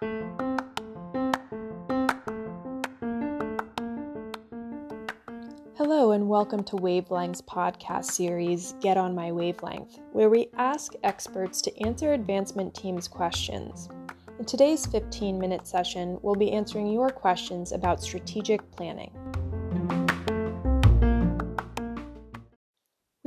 Hello, 0.00 0.16
and 6.12 6.26
welcome 6.26 6.64
to 6.64 6.76
Wavelength's 6.76 7.42
podcast 7.42 8.06
series, 8.06 8.72
Get 8.80 8.96
on 8.96 9.14
My 9.14 9.30
Wavelength, 9.30 9.98
where 10.12 10.30
we 10.30 10.48
ask 10.56 10.94
experts 11.02 11.60
to 11.60 11.84
answer 11.84 12.14
advancement 12.14 12.74
team's 12.74 13.08
questions. 13.08 13.90
In 14.38 14.46
today's 14.46 14.86
15 14.86 15.38
minute 15.38 15.66
session, 15.66 16.18
we'll 16.22 16.34
be 16.34 16.52
answering 16.52 16.86
your 16.86 17.10
questions 17.10 17.72
about 17.72 18.02
strategic 18.02 18.70
planning. 18.70 19.12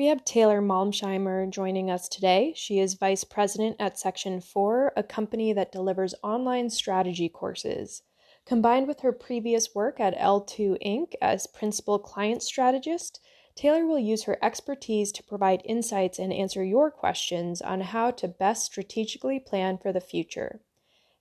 We 0.03 0.09
have 0.09 0.25
Taylor 0.25 0.61
Malmsheimer 0.61 1.49
joining 1.49 1.89
us 1.89 2.09
today. 2.09 2.51
She 2.57 2.77
is 2.77 2.95
Vice 2.95 3.23
President 3.23 3.77
at 3.79 3.97
Section 3.97 4.41
4, 4.41 4.91
a 4.97 5.01
company 5.01 5.53
that 5.53 5.71
delivers 5.71 6.13
online 6.21 6.69
strategy 6.71 7.29
courses. 7.29 8.01
Combined 8.45 8.85
with 8.85 8.99
her 8.99 9.13
previous 9.13 9.73
work 9.73 10.01
at 10.01 10.17
L2 10.17 10.77
Inc. 10.85 11.13
as 11.21 11.47
Principal 11.47 11.99
Client 11.99 12.43
Strategist, 12.43 13.21
Taylor 13.55 13.85
will 13.85 13.97
use 13.97 14.23
her 14.23 14.37
expertise 14.41 15.09
to 15.13 15.23
provide 15.23 15.61
insights 15.63 16.19
and 16.19 16.33
answer 16.33 16.65
your 16.65 16.91
questions 16.91 17.61
on 17.61 17.79
how 17.79 18.11
to 18.11 18.27
best 18.27 18.65
strategically 18.65 19.39
plan 19.39 19.77
for 19.77 19.93
the 19.93 20.01
future. 20.01 20.59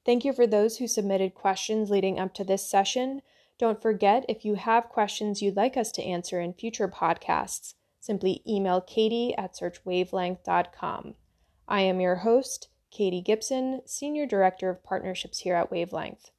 Thank 0.04 0.24
you 0.24 0.32
for 0.32 0.44
those 0.44 0.78
who 0.78 0.88
submitted 0.88 1.34
questions 1.34 1.88
leading 1.88 2.18
up 2.18 2.34
to 2.34 2.42
this 2.42 2.68
session. 2.68 3.22
Don't 3.60 3.80
forget, 3.80 4.24
if 4.28 4.44
you 4.44 4.56
have 4.56 4.88
questions 4.88 5.40
you'd 5.40 5.54
like 5.54 5.76
us 5.76 5.92
to 5.92 6.02
answer 6.02 6.40
in 6.40 6.52
future 6.52 6.88
podcasts, 6.88 7.74
simply 8.02 8.42
email 8.48 8.80
katie 8.80 9.32
at 9.38 9.54
searchwavelength.com. 9.54 11.14
I 11.68 11.80
am 11.82 12.00
your 12.00 12.16
host, 12.16 12.68
Katie 12.90 13.22
Gibson, 13.22 13.80
Senior 13.86 14.26
Director 14.26 14.68
of 14.68 14.82
Partnerships 14.82 15.38
here 15.38 15.54
at 15.54 15.70
Wavelength. 15.70 16.32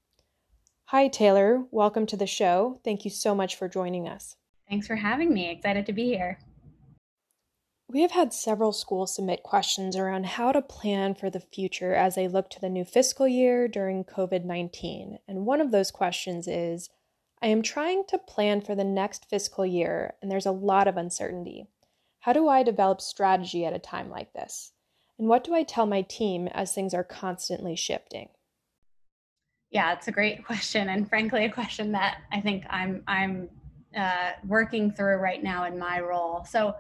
Hi, 0.88 1.08
Taylor. 1.08 1.64
Welcome 1.72 2.06
to 2.08 2.18
the 2.18 2.28
show. 2.28 2.82
Thank 2.84 3.06
you 3.06 3.12
so 3.12 3.34
much 3.34 3.56
for 3.56 3.70
joining 3.70 4.10
us. 4.10 4.36
Thanks 4.70 4.88
for 4.88 4.98
having 4.98 5.34
me. 5.34 5.50
Excited 5.50 5.86
to 5.86 5.94
be 5.94 6.08
here. 6.08 6.38
We 7.88 8.02
have 8.02 8.12
had 8.12 8.34
several 8.34 8.74
schools 8.74 9.16
submit 9.16 9.42
questions 9.42 9.96
around 9.96 10.26
how 10.26 10.52
to 10.52 10.62
plan 10.62 11.16
for 11.16 11.30
the 11.30 11.40
future 11.40 11.94
as 11.94 12.16
they 12.16 12.28
look 12.28 12.50
to 12.50 12.60
the 12.60 12.70
new 12.70 12.84
fiscal 12.84 13.28
year 13.28 13.70
during 13.70 14.04
COVID 14.04 14.44
19. 14.44 15.20
And 15.30 15.46
one 15.46 15.62
of 15.62 15.72
those 15.72 15.92
questions 15.92 16.46
is 16.46 16.90
I 17.44 17.48
am 17.48 17.62
trying 17.62 18.06
to 18.08 18.18
plan 18.18 18.62
for 18.62 18.74
the 18.74 18.86
next 18.86 19.30
fiscal 19.30 19.66
year, 19.66 20.14
and 20.22 20.32
there's 20.32 20.46
a 20.46 20.52
lot 20.52 20.88
of 20.88 20.96
uncertainty. 20.96 21.68
How 22.22 22.32
do 22.32 22.48
I 22.48 22.64
develop 22.64 23.02
strategy 23.02 23.66
at 23.66 23.74
a 23.74 23.80
time 23.80 24.10
like 24.10 24.32
this? 24.32 24.72
And 25.20 25.28
what 25.28 25.44
do 25.44 25.54
I 25.54 25.64
tell 25.64 25.86
my 25.86 26.04
team 26.04 26.48
as 26.48 26.74
things 26.74 26.94
are 26.94 27.04
constantly 27.04 27.76
shifting? 27.76 28.30
Yeah, 29.72 29.92
it's 29.92 30.08
a 30.08 30.12
great 30.14 30.46
question, 30.46 30.88
and 30.88 31.10
frankly, 31.10 31.44
a 31.44 31.52
question 31.52 31.92
that 31.92 32.20
I 32.32 32.40
think 32.40 32.64
I'm 32.70 33.04
I'm 33.08 33.50
uh, 33.94 34.32
working 34.48 34.90
through 34.90 35.18
right 35.18 35.44
now 35.44 35.66
in 35.66 35.78
my 35.78 36.00
role. 36.00 36.46
So, 36.46 36.76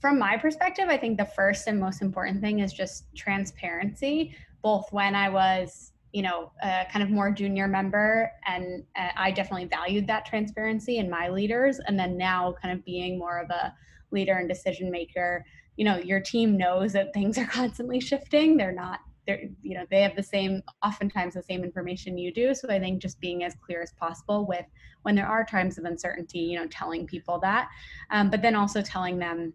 from 0.00 0.18
my 0.18 0.38
perspective, 0.38 0.86
I 0.88 0.96
think 0.96 1.18
the 1.18 1.26
first 1.26 1.66
and 1.66 1.78
most 1.78 2.00
important 2.00 2.40
thing 2.40 2.60
is 2.60 2.72
just 2.72 3.14
transparency. 3.14 4.34
Both 4.62 4.90
when 4.90 5.14
I 5.14 5.28
was 5.28 5.91
you 6.12 6.22
know, 6.22 6.52
a 6.62 6.84
kind 6.92 7.02
of 7.02 7.10
more 7.10 7.30
junior 7.30 7.66
member. 7.66 8.30
And 8.46 8.84
uh, 8.96 9.08
I 9.16 9.30
definitely 9.30 9.66
valued 9.66 10.06
that 10.08 10.26
transparency 10.26 10.98
in 10.98 11.08
my 11.08 11.28
leaders. 11.28 11.80
And 11.86 11.98
then 11.98 12.16
now, 12.16 12.54
kind 12.60 12.76
of 12.76 12.84
being 12.84 13.18
more 13.18 13.38
of 13.38 13.50
a 13.50 13.74
leader 14.10 14.34
and 14.34 14.48
decision 14.48 14.90
maker, 14.90 15.44
you 15.76 15.84
know, 15.84 15.96
your 15.96 16.20
team 16.20 16.56
knows 16.56 16.92
that 16.92 17.14
things 17.14 17.38
are 17.38 17.46
constantly 17.50 17.98
shifting. 18.00 18.56
They're 18.56 18.72
not, 18.72 19.00
they're, 19.26 19.44
you 19.62 19.74
know, 19.74 19.86
they 19.90 20.02
have 20.02 20.14
the 20.14 20.22
same, 20.22 20.62
oftentimes 20.84 21.34
the 21.34 21.42
same 21.42 21.64
information 21.64 22.18
you 22.18 22.32
do. 22.32 22.54
So 22.54 22.68
I 22.68 22.78
think 22.78 23.00
just 23.00 23.18
being 23.20 23.42
as 23.44 23.54
clear 23.64 23.80
as 23.80 23.92
possible 23.92 24.46
with 24.46 24.66
when 25.02 25.14
there 25.14 25.26
are 25.26 25.44
times 25.44 25.78
of 25.78 25.84
uncertainty, 25.84 26.40
you 26.40 26.58
know, 26.58 26.66
telling 26.66 27.06
people 27.06 27.38
that, 27.40 27.68
um, 28.10 28.30
but 28.30 28.42
then 28.42 28.54
also 28.54 28.82
telling 28.82 29.18
them 29.18 29.54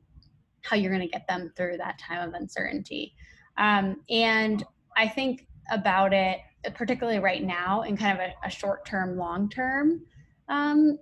how 0.63 0.75
you're 0.75 0.91
going 0.91 1.07
to 1.07 1.11
get 1.11 1.27
them 1.27 1.51
through 1.55 1.77
that 1.77 1.99
time 1.99 2.27
of 2.27 2.33
uncertainty. 2.33 3.13
Um, 3.57 4.01
and 4.09 4.63
I 4.95 5.07
think 5.07 5.47
about 5.71 6.13
it, 6.13 6.39
particularly 6.75 7.19
right 7.19 7.43
now, 7.43 7.83
in 7.83 7.97
kind 7.97 8.19
of 8.19 8.25
a, 8.25 8.47
a 8.47 8.49
short 8.49 8.85
term, 8.85 9.17
long 9.17 9.49
term, 9.49 10.01
um, 10.49 10.97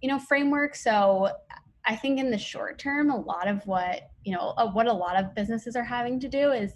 you 0.00 0.08
know, 0.08 0.18
framework. 0.18 0.74
So 0.74 1.30
I 1.84 1.96
think 1.96 2.18
in 2.18 2.30
the 2.30 2.38
short 2.38 2.78
term, 2.78 3.10
a 3.10 3.20
lot 3.20 3.48
of 3.48 3.66
what 3.66 4.10
you 4.24 4.34
know, 4.34 4.54
uh, 4.56 4.68
what 4.70 4.86
a 4.86 4.92
lot 4.92 5.16
of 5.16 5.34
businesses 5.34 5.76
are 5.76 5.84
having 5.84 6.20
to 6.20 6.28
do 6.28 6.52
is 6.52 6.72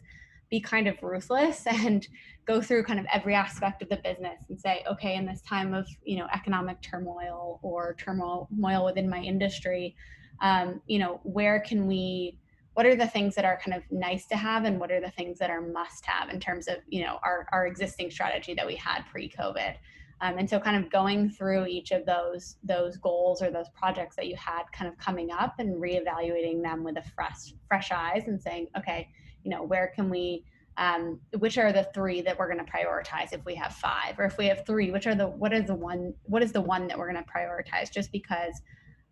be 0.50 0.60
kind 0.60 0.88
of 0.88 1.02
ruthless 1.02 1.66
and 1.70 2.06
go 2.46 2.60
through 2.60 2.84
kind 2.84 3.00
of 3.00 3.06
every 3.12 3.34
aspect 3.34 3.82
of 3.82 3.88
the 3.88 3.96
business 3.96 4.42
and 4.48 4.60
say, 4.60 4.84
okay, 4.90 5.16
in 5.16 5.26
this 5.26 5.40
time 5.42 5.74
of 5.74 5.86
you 6.04 6.18
know 6.18 6.26
economic 6.32 6.80
turmoil 6.80 7.60
or 7.62 7.94
turmoil 7.98 8.48
within 8.84 9.08
my 9.08 9.20
industry, 9.20 9.94
um, 10.40 10.80
you 10.86 10.98
know, 10.98 11.20
where 11.22 11.60
can 11.60 11.86
we 11.86 12.38
what 12.74 12.86
are 12.86 12.96
the 12.96 13.06
things 13.06 13.34
that 13.36 13.44
are 13.44 13.58
kind 13.64 13.76
of 13.76 13.82
nice 13.90 14.26
to 14.26 14.36
have 14.36 14.64
and 14.64 14.78
what 14.78 14.90
are 14.90 15.00
the 15.00 15.10
things 15.12 15.38
that 15.38 15.50
are 15.50 15.60
must 15.60 16.04
have 16.04 16.28
in 16.28 16.40
terms 16.40 16.68
of 16.68 16.76
you 16.88 17.02
know 17.02 17.18
our, 17.22 17.46
our 17.52 17.66
existing 17.66 18.10
strategy 18.10 18.54
that 18.54 18.66
we 18.66 18.76
had 18.76 19.02
pre-covid. 19.10 19.76
Um, 20.20 20.38
and 20.38 20.48
so 20.48 20.60
kind 20.60 20.82
of 20.82 20.90
going 20.92 21.28
through 21.28 21.66
each 21.66 21.90
of 21.90 22.06
those 22.06 22.56
those 22.62 22.96
goals 22.96 23.42
or 23.42 23.50
those 23.50 23.68
projects 23.70 24.16
that 24.16 24.26
you 24.26 24.36
had 24.36 24.62
kind 24.72 24.90
of 24.90 24.96
coming 24.98 25.30
up 25.32 25.54
and 25.58 25.82
reevaluating 25.82 26.62
them 26.62 26.84
with 26.84 26.96
a 26.96 27.02
fresh 27.14 27.52
fresh 27.68 27.90
eyes 27.90 28.24
and 28.26 28.40
saying 28.40 28.68
okay 28.78 29.08
you 29.42 29.50
know 29.50 29.62
where 29.62 29.92
can 29.94 30.08
we 30.08 30.44
um, 30.76 31.20
which 31.38 31.56
are 31.58 31.72
the 31.72 31.88
three 31.94 32.20
that 32.22 32.38
we're 32.38 32.52
going 32.52 32.64
to 32.64 32.70
prioritize 32.70 33.32
if 33.32 33.44
we 33.44 33.54
have 33.54 33.74
five? 33.74 34.18
Or 34.18 34.24
if 34.24 34.36
we 34.38 34.46
have 34.46 34.66
three 34.66 34.90
which 34.90 35.06
are 35.06 35.14
the 35.14 35.28
what 35.28 35.52
is 35.52 35.66
the 35.66 35.74
one 35.74 36.14
what 36.24 36.42
is 36.42 36.52
the 36.52 36.60
one 36.60 36.88
that 36.88 36.98
we're 36.98 37.10
going 37.10 37.22
to 37.22 37.30
prioritize? 37.30 37.92
Just 37.92 38.10
because 38.10 38.60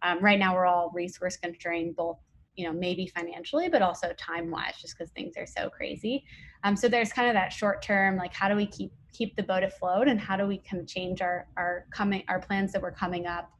um, 0.03 0.19
right 0.21 0.39
now 0.39 0.55
we're 0.55 0.67
all 0.67 0.91
resource 0.95 1.37
constrained 1.37 1.95
both 1.95 2.19
you 2.57 2.67
know 2.67 2.73
maybe 2.73 3.07
financially 3.07 3.69
but 3.69 3.83
also 3.83 4.13
time 4.19 4.51
wise 4.51 4.75
just 4.81 4.97
because 4.97 5.11
things 5.13 5.35
are 5.37 5.47
so 5.47 5.71
crazy. 5.71 6.25
Um, 6.65 6.77
so 6.77 6.89
there's 6.89 7.13
kind 7.13 7.29
of 7.29 7.35
that 7.35 7.53
short 7.53 7.83
term 7.83 8.17
like 8.17 8.33
how 8.33 8.49
do 8.49 8.57
we 8.57 8.67
keep 8.67 8.93
keep 9.13 9.37
the 9.37 9.43
boat 9.43 9.63
afloat 9.63 10.09
and 10.09 10.19
how 10.19 10.37
do 10.37 10.47
we 10.47 10.61
of 10.75 10.87
change 10.87 11.21
our 11.21 11.47
our 11.57 11.87
coming 11.91 12.25
our 12.29 12.41
plans 12.41 12.73
that 12.73 12.83
we're 12.83 12.93
coming 12.93 13.27
up 13.27 13.51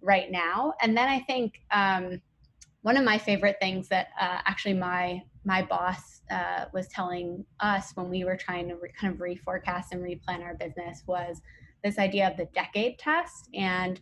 right 0.00 0.30
now? 0.30 0.74
And 0.80 0.96
then 0.96 1.08
i 1.08 1.20
think 1.20 1.60
um, 1.70 2.20
one 2.82 2.96
of 2.96 3.04
my 3.04 3.16
favorite 3.18 3.56
things 3.60 3.88
that 3.88 4.08
uh, 4.20 4.38
actually 4.44 4.74
my 4.74 5.22
my 5.46 5.62
boss 5.62 6.22
uh, 6.30 6.64
was 6.72 6.88
telling 6.88 7.44
us 7.60 7.92
when 7.94 8.08
we 8.08 8.24
were 8.24 8.36
trying 8.36 8.66
to 8.68 8.76
re- 8.76 8.90
kind 8.98 9.12
of 9.12 9.20
reforecast 9.20 9.92
and 9.92 10.02
replan 10.02 10.42
our 10.42 10.54
business 10.54 11.02
was 11.06 11.40
this 11.82 11.98
idea 11.98 12.30
of 12.30 12.36
the 12.38 12.46
decade 12.54 12.98
test. 12.98 13.48
And 13.54 14.00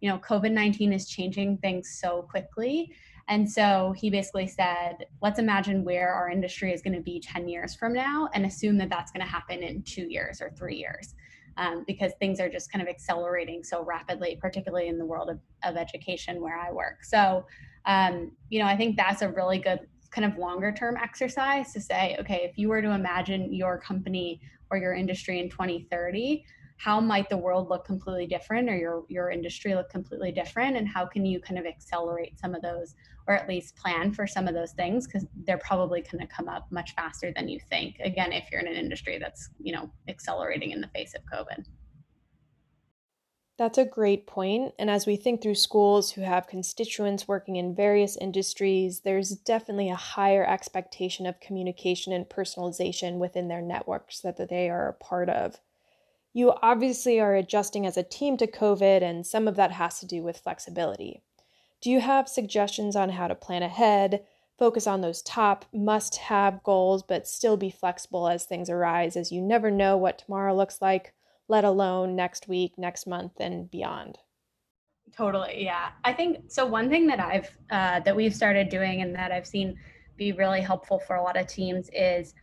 you 0.00 0.08
know 0.08 0.18
covid-19 0.18 0.94
is 0.94 1.08
changing 1.08 1.58
things 1.58 1.98
so 2.00 2.22
quickly 2.22 2.92
and 3.30 3.48
so 3.48 3.94
he 3.96 4.10
basically 4.10 4.48
said, 4.48 5.06
let's 5.22 5.38
imagine 5.38 5.84
where 5.84 6.12
our 6.12 6.28
industry 6.28 6.72
is 6.72 6.82
going 6.82 6.96
to 6.96 7.00
be 7.00 7.20
10 7.20 7.48
years 7.48 7.76
from 7.76 7.92
now 7.92 8.28
and 8.34 8.44
assume 8.44 8.76
that 8.78 8.90
that's 8.90 9.12
going 9.12 9.24
to 9.24 9.30
happen 9.30 9.62
in 9.62 9.82
two 9.82 10.10
years 10.10 10.42
or 10.42 10.50
three 10.50 10.76
years. 10.76 11.14
Um, 11.56 11.84
because 11.86 12.12
things 12.18 12.40
are 12.40 12.48
just 12.48 12.72
kind 12.72 12.82
of 12.82 12.88
accelerating 12.88 13.62
so 13.62 13.84
rapidly, 13.84 14.36
particularly 14.40 14.88
in 14.88 14.98
the 14.98 15.04
world 15.04 15.30
of, 15.30 15.38
of 15.62 15.76
education 15.76 16.40
where 16.40 16.58
I 16.58 16.72
work. 16.72 17.04
So, 17.04 17.46
um, 17.86 18.32
you 18.48 18.60
know, 18.60 18.66
I 18.66 18.76
think 18.76 18.96
that's 18.96 19.22
a 19.22 19.28
really 19.28 19.58
good 19.58 19.80
kind 20.10 20.24
of 20.24 20.36
longer 20.38 20.72
term 20.72 20.96
exercise 20.96 21.72
to 21.72 21.80
say, 21.80 22.16
okay, 22.18 22.48
if 22.50 22.58
you 22.58 22.68
were 22.68 22.82
to 22.82 22.90
imagine 22.90 23.52
your 23.52 23.78
company 23.78 24.40
or 24.70 24.78
your 24.78 24.94
industry 24.94 25.38
in 25.38 25.50
2030, 25.50 26.44
how 26.80 26.98
might 26.98 27.28
the 27.28 27.36
world 27.36 27.68
look 27.68 27.84
completely 27.84 28.26
different 28.26 28.68
or 28.70 28.76
your 28.76 29.04
your 29.08 29.30
industry 29.30 29.74
look 29.74 29.90
completely 29.90 30.32
different 30.32 30.76
and 30.76 30.88
how 30.88 31.04
can 31.04 31.26
you 31.26 31.38
kind 31.38 31.58
of 31.58 31.66
accelerate 31.66 32.38
some 32.38 32.54
of 32.54 32.62
those 32.62 32.94
or 33.28 33.34
at 33.34 33.46
least 33.46 33.76
plan 33.76 34.10
for 34.10 34.26
some 34.26 34.48
of 34.48 34.54
those 34.54 34.72
things 34.72 35.06
because 35.06 35.26
they're 35.44 35.58
probably 35.58 36.00
going 36.00 36.26
to 36.26 36.34
come 36.34 36.48
up 36.48 36.66
much 36.70 36.94
faster 36.94 37.32
than 37.36 37.48
you 37.48 37.60
think 37.68 37.96
again 38.00 38.32
if 38.32 38.44
you're 38.50 38.62
in 38.62 38.66
an 38.66 38.74
industry 38.74 39.18
that's 39.18 39.50
you 39.60 39.72
know 39.72 39.90
accelerating 40.08 40.70
in 40.70 40.80
the 40.80 40.88
face 40.88 41.14
of 41.14 41.22
covid 41.30 41.64
that's 43.58 43.76
a 43.76 43.84
great 43.84 44.26
point. 44.26 44.72
And 44.78 44.88
as 44.88 45.06
we 45.06 45.16
think 45.16 45.42
through 45.42 45.56
schools 45.56 46.12
who 46.12 46.22
have 46.22 46.46
constituents 46.46 47.28
working 47.28 47.56
in 47.56 47.74
various 47.74 48.16
industries, 48.16 49.00
there's 49.00 49.32
definitely 49.32 49.90
a 49.90 49.96
higher 49.96 50.46
expectation 50.46 51.26
of 51.26 51.40
communication 51.40 52.14
and 52.14 52.26
personalization 52.26 53.18
within 53.18 53.48
their 53.48 53.60
networks 53.60 54.20
that, 54.20 54.38
that 54.38 54.48
they 54.48 54.70
are 54.70 54.88
a 54.88 54.94
part 54.94 55.28
of. 55.28 55.60
You 56.32 56.52
obviously 56.62 57.18
are 57.20 57.34
adjusting 57.34 57.86
as 57.86 57.96
a 57.96 58.02
team 58.02 58.36
to 58.36 58.46
COVID, 58.46 59.02
and 59.02 59.26
some 59.26 59.48
of 59.48 59.56
that 59.56 59.72
has 59.72 59.98
to 60.00 60.06
do 60.06 60.22
with 60.22 60.38
flexibility. 60.38 61.22
Do 61.80 61.90
you 61.90 62.00
have 62.00 62.28
suggestions 62.28 62.94
on 62.94 63.10
how 63.10 63.26
to 63.26 63.34
plan 63.34 63.62
ahead, 63.62 64.24
focus 64.58 64.86
on 64.86 65.00
those 65.00 65.22
top 65.22 65.64
must 65.72 66.16
have 66.16 66.62
goals, 66.62 67.02
but 67.02 67.26
still 67.26 67.56
be 67.56 67.70
flexible 67.70 68.28
as 68.28 68.44
things 68.44 68.70
arise, 68.70 69.16
as 69.16 69.32
you 69.32 69.40
never 69.40 69.70
know 69.70 69.96
what 69.96 70.18
tomorrow 70.18 70.54
looks 70.54 70.80
like, 70.80 71.14
let 71.48 71.64
alone 71.64 72.14
next 72.14 72.46
week, 72.46 72.74
next 72.76 73.06
month, 73.06 73.32
and 73.40 73.70
beyond? 73.70 74.18
Totally, 75.16 75.64
yeah. 75.64 75.90
I 76.04 76.12
think 76.12 76.50
so. 76.50 76.64
One 76.64 76.88
thing 76.88 77.06
that 77.08 77.18
I've 77.18 77.50
uh, 77.70 78.00
that 78.00 78.14
we've 78.14 78.34
started 78.34 78.68
doing 78.68 79.02
and 79.02 79.14
that 79.16 79.32
I've 79.32 79.46
seen 79.46 79.76
be 80.16 80.32
really 80.32 80.60
helpful 80.60 81.00
for 81.00 81.16
a 81.16 81.22
lot 81.22 81.36
of 81.36 81.46
teams 81.48 81.90
is 81.92 82.34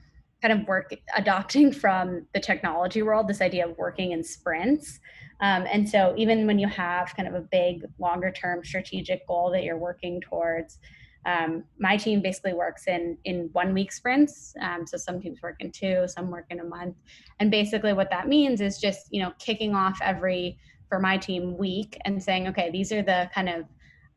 kind 0.42 0.60
of 0.60 0.68
work 0.68 0.94
adopting 1.16 1.72
from 1.72 2.25
the 2.34 2.39
technology 2.39 3.01
world 3.01 3.28
this 3.28 3.42
idea 3.42 3.68
of 3.68 3.78
working 3.78 4.12
in 4.12 4.24
sprints. 4.24 5.00
Um, 5.39 5.68
and 5.72 5.88
so 5.88 6.13
even 6.18 6.48
when 6.48 6.60
you 6.60 6.68
have 6.68 7.16
kind 7.16 7.28
of 7.28 7.36
a 7.36 7.42
big 7.42 7.86
longer 8.00 8.31
term 8.31 8.63
strategic 8.63 9.28
goal 9.28 9.51
that 9.51 9.63
you're 9.63 9.78
working 9.78 10.22
towards, 10.22 10.80
um, 11.25 11.63
my 11.80 11.98
team 11.98 12.22
basically 12.22 12.54
works 12.54 12.88
in 12.88 13.18
in 13.25 13.50
one 13.51 13.74
week 13.74 13.92
sprints. 13.92 14.54
Um, 14.62 14.88
so 14.88 14.98
some 14.98 15.19
teams 15.22 15.42
work 15.42 15.57
in 15.60 15.72
two, 15.72 16.07
some 16.07 16.31
work 16.31 16.45
in 16.50 16.60
a 16.60 16.63
month. 16.63 16.95
And 17.39 17.51
basically 17.51 17.94
what 17.94 18.10
that 18.12 18.28
means 18.28 18.62
is 18.62 18.80
just, 18.80 19.07
you 19.12 19.22
know, 19.22 19.34
kicking 19.38 19.75
off 19.75 20.00
every 20.01 20.57
for 20.88 21.00
my 21.00 21.18
team 21.18 21.57
week 21.57 21.98
and 22.06 22.24
saying, 22.24 22.48
okay, 22.48 22.72
these 22.72 22.92
are 22.92 23.01
the 23.01 23.30
kind 23.34 23.50
of 23.50 23.66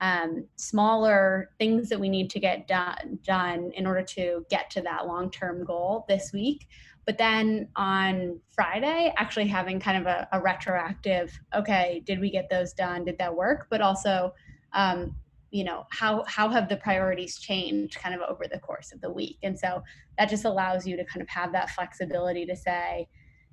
um, 0.01 0.47
smaller 0.57 1.51
things 1.59 1.89
that 1.91 2.01
we 2.01 2.09
need 2.09 2.31
to 2.31 2.41
get 2.41 2.67
done, 2.67 3.19
done 3.23 3.71
in 3.75 3.87
order 3.87 4.03
to 4.03 4.47
get 4.49 4.71
to 4.71 4.81
that 4.83 5.07
long 5.07 5.31
term 5.31 5.65
goal 5.65 6.05
this 6.09 6.33
week. 6.33 6.67
But 7.07 7.19
then 7.19 7.69
on 7.77 8.41
Friday, 8.51 9.13
actually 9.17 9.47
having 9.47 9.81
kind 9.81 9.99
of 9.99 10.07
a, 10.07 10.29
a, 10.33 10.41
retroactive, 10.41 11.39
okay, 11.55 12.03
did 12.07 12.21
we 12.21 12.31
get 12.31 12.49
those 12.49 12.73
done? 12.73 13.05
Did 13.05 13.19
that 13.19 13.35
work? 13.35 13.67
But 13.71 13.81
also, 13.81 14.33
um, 14.73 15.17
you 15.51 15.65
know, 15.65 15.87
how 15.91 16.25
how 16.29 16.49
have 16.49 16.69
the 16.69 16.77
priorities 16.77 17.39
changed 17.39 17.99
kind 17.99 18.15
of 18.15 18.21
over 18.21 18.45
the 18.47 18.61
course 18.61 18.93
of 18.93 19.01
the 19.01 19.11
week? 19.11 19.39
And 19.43 19.59
so 19.59 19.83
that 20.19 20.31
just 20.31 20.45
allows 20.45 20.87
you 20.87 20.97
to 20.97 21.05
kind 21.05 21.21
of 21.21 21.29
have 21.29 21.53
that 21.53 21.71
flexibility 21.71 22.47
to 22.47 22.55
say, 22.55 23.09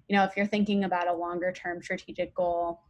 you 0.07 0.15
know, 0.15 0.23
if 0.23 0.37
you're 0.37 0.45
thinking 0.45 0.83
about 0.83 1.07
a 1.07 1.13
longer 1.13 1.51
term 1.51 1.81
strategic 1.81 2.35
goal, 2.35 2.81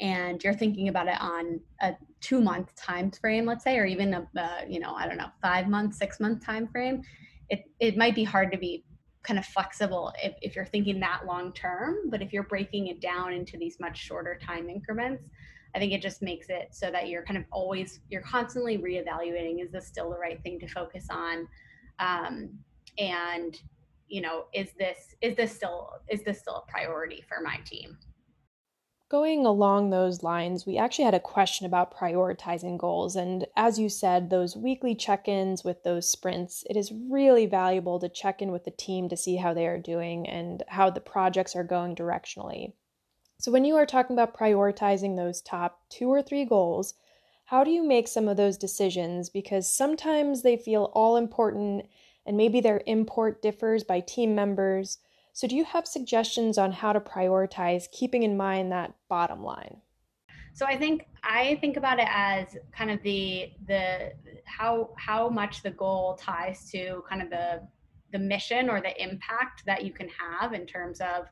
and 0.00 0.42
you're 0.42 0.54
thinking 0.54 0.88
about 0.88 1.08
it 1.08 1.20
on 1.20 1.60
a 1.82 1.94
two 2.20 2.40
month 2.40 2.74
time 2.74 3.10
frame 3.10 3.44
let's 3.44 3.64
say 3.64 3.78
or 3.78 3.84
even 3.84 4.14
a 4.14 4.28
uh, 4.40 4.60
you 4.68 4.80
know 4.80 4.94
i 4.94 5.06
don't 5.06 5.16
know 5.16 5.30
five 5.40 5.68
month 5.68 5.94
six 5.94 6.20
month 6.20 6.44
time 6.44 6.66
frame 6.68 7.02
it, 7.48 7.64
it 7.80 7.96
might 7.96 8.14
be 8.14 8.24
hard 8.24 8.50
to 8.52 8.58
be 8.58 8.84
kind 9.22 9.38
of 9.38 9.44
flexible 9.44 10.12
if, 10.22 10.32
if 10.40 10.56
you're 10.56 10.66
thinking 10.66 10.98
that 11.00 11.22
long 11.26 11.52
term 11.52 11.96
but 12.08 12.22
if 12.22 12.32
you're 12.32 12.44
breaking 12.44 12.86
it 12.88 13.00
down 13.00 13.32
into 13.32 13.56
these 13.58 13.78
much 13.80 13.98
shorter 13.98 14.38
time 14.44 14.68
increments 14.68 15.24
i 15.74 15.78
think 15.78 15.92
it 15.92 16.00
just 16.00 16.22
makes 16.22 16.48
it 16.48 16.68
so 16.72 16.90
that 16.90 17.08
you're 17.08 17.22
kind 17.24 17.38
of 17.38 17.44
always 17.50 18.00
you're 18.08 18.22
constantly 18.22 18.78
reevaluating 18.78 19.62
is 19.62 19.70
this 19.70 19.86
still 19.86 20.10
the 20.10 20.18
right 20.18 20.42
thing 20.42 20.58
to 20.58 20.66
focus 20.68 21.06
on? 21.10 21.46
Um, 21.98 22.50
and 22.98 23.60
you 24.08 24.20
know 24.20 24.46
is 24.52 24.72
this 24.78 25.14
is 25.20 25.36
this 25.36 25.54
still 25.54 25.90
is 26.08 26.22
this 26.22 26.40
still 26.40 26.64
a 26.66 26.70
priority 26.70 27.24
for 27.28 27.40
my 27.42 27.58
team 27.64 27.96
Going 29.10 29.44
along 29.44 29.90
those 29.90 30.22
lines, 30.22 30.64
we 30.64 30.78
actually 30.78 31.04
had 31.04 31.14
a 31.14 31.20
question 31.20 31.66
about 31.66 31.92
prioritizing 31.92 32.78
goals. 32.78 33.16
And 33.16 33.44
as 33.56 33.76
you 33.76 33.88
said, 33.88 34.30
those 34.30 34.56
weekly 34.56 34.94
check 34.94 35.26
ins 35.26 35.64
with 35.64 35.82
those 35.82 36.08
sprints, 36.08 36.62
it 36.70 36.76
is 36.76 36.92
really 36.92 37.44
valuable 37.44 37.98
to 37.98 38.08
check 38.08 38.40
in 38.40 38.52
with 38.52 38.64
the 38.64 38.70
team 38.70 39.08
to 39.08 39.16
see 39.16 39.34
how 39.34 39.52
they 39.52 39.66
are 39.66 39.78
doing 39.80 40.28
and 40.28 40.62
how 40.68 40.90
the 40.90 41.00
projects 41.00 41.56
are 41.56 41.64
going 41.64 41.96
directionally. 41.96 42.74
So, 43.40 43.50
when 43.50 43.64
you 43.64 43.74
are 43.74 43.86
talking 43.86 44.14
about 44.14 44.38
prioritizing 44.38 45.16
those 45.16 45.40
top 45.40 45.80
two 45.88 46.08
or 46.08 46.22
three 46.22 46.44
goals, 46.44 46.94
how 47.46 47.64
do 47.64 47.72
you 47.72 47.82
make 47.82 48.06
some 48.06 48.28
of 48.28 48.36
those 48.36 48.56
decisions? 48.56 49.28
Because 49.28 49.74
sometimes 49.74 50.42
they 50.42 50.56
feel 50.56 50.92
all 50.94 51.16
important 51.16 51.88
and 52.24 52.36
maybe 52.36 52.60
their 52.60 52.80
import 52.86 53.42
differs 53.42 53.82
by 53.82 53.98
team 53.98 54.36
members. 54.36 54.98
So, 55.32 55.46
do 55.46 55.56
you 55.56 55.64
have 55.64 55.86
suggestions 55.86 56.58
on 56.58 56.72
how 56.72 56.92
to 56.92 57.00
prioritize, 57.00 57.90
keeping 57.90 58.22
in 58.22 58.36
mind 58.36 58.72
that 58.72 58.94
bottom 59.08 59.42
line? 59.42 59.80
So 60.52 60.66
I 60.66 60.76
think 60.76 61.06
I 61.22 61.56
think 61.60 61.76
about 61.76 61.98
it 61.98 62.08
as 62.10 62.56
kind 62.72 62.90
of 62.90 63.02
the 63.02 63.52
the 63.66 64.12
how 64.44 64.90
how 64.96 65.28
much 65.28 65.62
the 65.62 65.70
goal 65.70 66.18
ties 66.20 66.70
to 66.70 67.02
kind 67.08 67.22
of 67.22 67.30
the 67.30 67.66
the 68.12 68.18
mission 68.18 68.68
or 68.68 68.80
the 68.80 69.00
impact 69.02 69.64
that 69.66 69.84
you 69.84 69.92
can 69.92 70.08
have 70.08 70.52
in 70.52 70.66
terms 70.66 71.00
of 71.00 71.26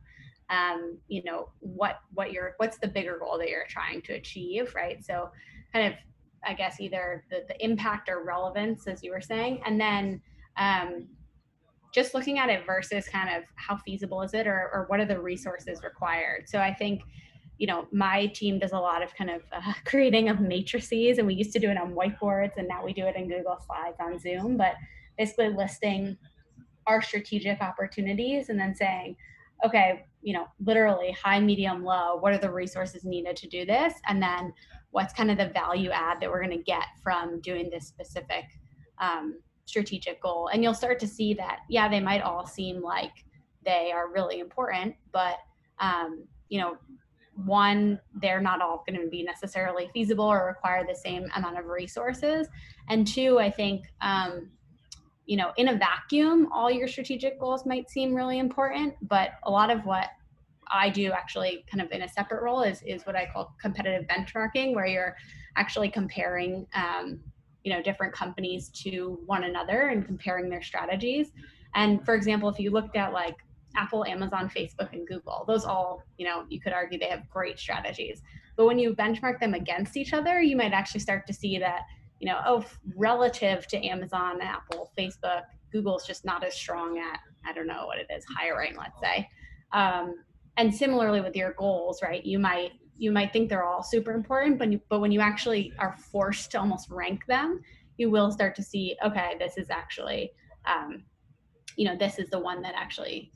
um, 0.51 0.99
you 1.09 1.23
know 1.25 1.51
what 1.61 2.01
what 2.15 2.33
your 2.33 2.55
what's 2.59 2.79
the 2.79 2.89
bigger 2.89 3.19
goal 3.19 3.39
that 3.39 3.49
you're 3.49 3.67
trying 3.69 4.01
to 4.03 4.15
achieve, 4.15 4.75
right? 4.75 5.05
So 5.05 5.31
kind 5.73 5.93
of 5.93 5.99
I 6.47 6.55
guess 6.55 6.81
either 6.81 7.25
the, 7.31 7.45
the 7.49 7.65
impact 7.65 8.09
or 8.09 8.25
relevance, 8.25 8.87
as 8.87 9.03
you 9.03 9.11
were 9.11 9.21
saying, 9.21 9.61
and 9.67 9.81
then 9.81 10.23
um, 10.57 11.09
just 11.93 12.15
looking 12.15 12.39
at 12.39 12.49
it 12.49 12.67
versus 12.67 13.09
kind 13.09 13.35
of 13.35 13.45
how 13.57 13.77
feasible 13.77 14.23
is 14.23 14.35
it 14.35 14.47
or, 14.47 14.71
or 14.73 14.85
what 14.89 15.01
are 15.01 15.05
the 15.05 15.19
resources 15.19 15.83
required. 15.83 16.49
So 16.49 16.59
I 16.59 16.73
think, 16.73 17.03
you 17.59 17.67
know, 17.67 17.87
my 17.93 18.27
team 18.27 18.59
does 18.59 18.73
a 18.73 18.79
lot 18.79 19.03
of 19.03 19.15
kind 19.15 19.31
of 19.31 19.43
uh, 19.53 19.73
creating 19.85 20.29
of 20.29 20.41
matrices 20.41 21.19
and 21.19 21.27
we 21.27 21.35
used 21.35 21.53
to 21.53 21.59
do 21.59 21.71
it 21.71 21.79
on 21.79 21.95
whiteboards 21.95 22.57
and 22.57 22.69
now 22.69 22.85
we 22.85 22.93
do 22.93 23.07
it 23.07 23.17
in 23.17 23.29
Google 23.29 23.59
Slides 23.67 23.97
on 24.01 24.19
Zoom, 24.19 24.57
but 24.57 24.75
basically 25.17 25.49
listing 25.49 26.17
our 26.87 27.03
strategic 27.03 27.61
opportunities 27.61 28.49
and 28.49 28.59
then 28.59 28.75
saying, 28.75 29.17
okay, 29.65 30.07
you 30.23 30.33
know, 30.33 30.47
literally 30.61 31.13
high, 31.13 31.41
medium, 31.41 31.85
low, 31.85 32.17
what 32.17 32.33
are 32.33 32.39
the 32.39 32.51
resources 32.51 33.05
needed 33.05 33.37
to 33.37 33.49
do 33.49 33.65
this? 33.65 33.95
And 34.07 34.23
then 34.23 34.53
what's 34.91 35.13
kind 35.13 35.31
of 35.31 35.39
the 35.39 35.49
value 35.49 35.91
add 35.91 36.21
that 36.21 36.31
we're 36.31 36.43
going 36.43 36.57
to 36.57 36.65
get 36.65 36.85
from 37.03 37.41
doing 37.41 37.69
this 37.71 37.87
specific 37.87 38.45
um, 39.01 39.39
strategic 39.69 40.21
goal. 40.23 40.49
And 40.53 40.63
you'll 40.63 40.75
start 40.75 40.99
to 41.01 41.07
see 41.07 41.35
that 41.35 41.61
yeah 41.69 41.89
they 41.89 42.01
might 42.01 42.23
all 42.23 42.47
seem 42.47 42.83
like 42.83 43.25
they 43.65 43.93
are 43.93 44.11
really 44.11 44.41
important 44.41 44.95
but 45.13 45.37
um, 45.81 46.25
you 46.49 46.59
know 46.61 46.77
one 47.45 48.01
they're 48.21 48.41
not 48.41 48.61
all 48.61 48.83
going 48.89 49.01
to 49.01 49.09
be 49.09 49.23
necessarily 49.23 49.89
feasible 49.93 50.25
or 50.25 50.47
require 50.47 50.85
the 50.89 50.95
same 50.95 51.29
amount 51.37 51.57
of 51.59 51.67
resources. 51.67 52.49
And 52.89 53.07
two 53.07 53.39
i 53.39 53.51
think 53.51 53.85
um, 54.01 54.49
you 55.27 55.37
know 55.37 55.53
in 55.57 55.69
a 55.69 55.77
vacuum 55.77 56.49
all 56.53 56.71
your 56.71 56.89
strategic 56.89 57.39
goals 57.39 57.67
might 57.67 57.91
seem 57.91 58.15
really 58.15 58.39
important 58.39 58.95
but 59.03 59.33
a 59.43 59.51
lot 59.51 59.71
of 59.71 59.85
what 59.85 60.09
i 60.71 60.89
do 60.89 61.13
actually 61.13 61.65
kind 61.71 61.83
of 61.83 61.93
in 61.93 62.03
a 62.03 62.09
separate 62.09 62.43
role 62.43 62.63
is 62.63 62.83
is 62.83 63.05
what 63.05 63.15
i 63.15 63.29
call 63.31 63.55
competitive 63.61 64.07
benchmarking 64.09 64.75
where 64.75 64.87
you're 64.87 65.15
actually 65.57 65.91
comparing 65.91 66.67
um, 66.75 67.21
you 67.65 67.73
know 67.73 67.83
different 67.83 68.13
companies 68.13 68.69
to 68.69 69.19
one 69.27 69.45
another 69.45 69.89
and 69.89 70.07
comparing 70.07 70.49
their 70.49 70.63
strategies. 70.63 71.33
And 71.75 72.05
for 72.05 72.15
example 72.15 72.49
if 72.49 72.59
you 72.59 72.71
looked 72.71 72.97
at 72.97 73.13
like 73.13 73.37
apple 73.77 74.05
amazon 74.07 74.49
facebook 74.49 74.95
and 74.95 75.07
google 75.07 75.45
those 75.47 75.67
all 75.67 76.03
you 76.17 76.25
know 76.25 76.45
you 76.49 76.59
could 76.59 76.73
argue 76.73 76.99
they 76.99 77.09
have 77.09 77.29
great 77.29 77.59
strategies. 77.59 78.23
But 78.57 78.67
when 78.67 78.79
you 78.79 78.95
benchmark 78.95 79.39
them 79.39 79.55
against 79.55 79.97
each 79.97 80.13
other 80.13 80.41
you 80.41 80.57
might 80.57 80.73
actually 80.73 81.01
start 81.01 81.27
to 81.27 81.35
see 81.35 81.59
that 81.59 81.83
you 82.21 82.27
know 82.27 82.41
oh 82.47 82.65
relative 82.97 83.67
to 83.69 83.87
amazon 83.87 84.41
apple 84.41 84.91
facebook 84.99 85.43
google's 85.71 86.07
just 86.07 86.25
not 86.25 86.43
as 86.43 86.55
strong 86.55 86.99
at 86.99 87.21
i 87.47 87.53
don't 87.53 87.67
know 87.67 87.87
what 87.87 87.99
it 87.99 88.07
is 88.15 88.25
hiring 88.37 88.75
let's 88.77 88.99
say. 89.01 89.29
Um, 89.73 90.15
and 90.57 90.75
similarly 90.75 91.21
with 91.21 91.37
your 91.37 91.53
goals 91.53 92.01
right? 92.03 92.25
You 92.25 92.39
might 92.39 92.73
you 92.99 93.13
might 93.13 93.33
think 93.33 93.49
they're 93.49 93.65
all 93.65 93.83
super 93.83 94.13
important, 94.13 94.59
but 94.59 94.71
you, 94.71 94.81
but 94.89 95.01
when 95.01 95.13
you 95.13 95.21
actually 95.21 95.73
are 95.79 95.97
forced 95.97 96.51
to 96.51 96.59
almost 96.59 96.91
rank 96.91 97.25
them, 97.27 97.61
you 97.97 98.11
will 98.11 98.31
start 98.31 98.55
to 98.57 98.63
see, 98.63 98.97
okay, 99.05 99.37
this 99.39 99.57
is 99.57 99.71
actually, 99.71 100.33
um, 100.67 101.05
you 101.77 101.85
know, 101.85 101.97
this 101.97 102.19
is 102.19 102.29
the 102.31 102.39
one 102.39 102.61
that 102.63 102.75
actually 102.75 103.31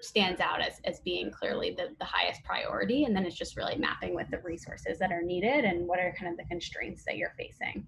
stands 0.00 0.40
out 0.40 0.60
as, 0.60 0.80
as 0.84 1.00
being 1.00 1.30
clearly 1.30 1.74
the, 1.76 1.88
the 1.98 2.04
highest 2.04 2.44
priority. 2.44 3.04
And 3.04 3.16
then 3.16 3.24
it's 3.24 3.36
just 3.36 3.56
really 3.56 3.76
mapping 3.76 4.14
with 4.14 4.30
the 4.30 4.38
resources 4.38 4.98
that 4.98 5.10
are 5.10 5.22
needed 5.22 5.64
and 5.64 5.86
what 5.86 5.98
are 5.98 6.14
kind 6.18 6.30
of 6.30 6.36
the 6.36 6.44
constraints 6.44 7.04
that 7.04 7.16
you're 7.16 7.34
facing. 7.38 7.86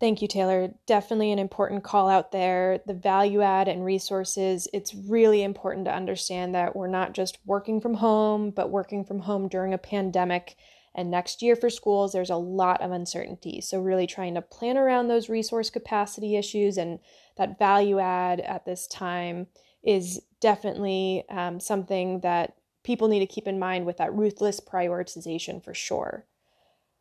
Thank 0.00 0.22
you, 0.22 0.28
Taylor. 0.28 0.72
Definitely 0.86 1.32
an 1.32 1.40
important 1.40 1.82
call 1.82 2.08
out 2.08 2.30
there. 2.30 2.80
The 2.86 2.94
value 2.94 3.42
add 3.42 3.66
and 3.66 3.84
resources. 3.84 4.68
It's 4.72 4.94
really 4.94 5.42
important 5.42 5.86
to 5.86 5.94
understand 5.94 6.54
that 6.54 6.76
we're 6.76 6.86
not 6.86 7.14
just 7.14 7.38
working 7.44 7.80
from 7.80 7.94
home, 7.94 8.50
but 8.50 8.70
working 8.70 9.04
from 9.04 9.20
home 9.20 9.48
during 9.48 9.74
a 9.74 9.78
pandemic. 9.78 10.56
And 10.94 11.10
next 11.10 11.42
year 11.42 11.56
for 11.56 11.68
schools, 11.68 12.12
there's 12.12 12.30
a 12.30 12.36
lot 12.36 12.80
of 12.80 12.92
uncertainty. 12.92 13.60
So, 13.60 13.80
really 13.80 14.06
trying 14.06 14.34
to 14.34 14.42
plan 14.42 14.78
around 14.78 15.08
those 15.08 15.28
resource 15.28 15.68
capacity 15.68 16.36
issues 16.36 16.76
and 16.76 17.00
that 17.36 17.58
value 17.58 17.98
add 17.98 18.40
at 18.40 18.64
this 18.64 18.86
time 18.86 19.48
is 19.82 20.20
definitely 20.40 21.24
um, 21.28 21.58
something 21.60 22.20
that 22.20 22.54
people 22.84 23.08
need 23.08 23.20
to 23.20 23.26
keep 23.26 23.48
in 23.48 23.58
mind 23.58 23.84
with 23.84 23.96
that 23.96 24.14
ruthless 24.14 24.60
prioritization 24.60 25.62
for 25.62 25.74
sure. 25.74 26.24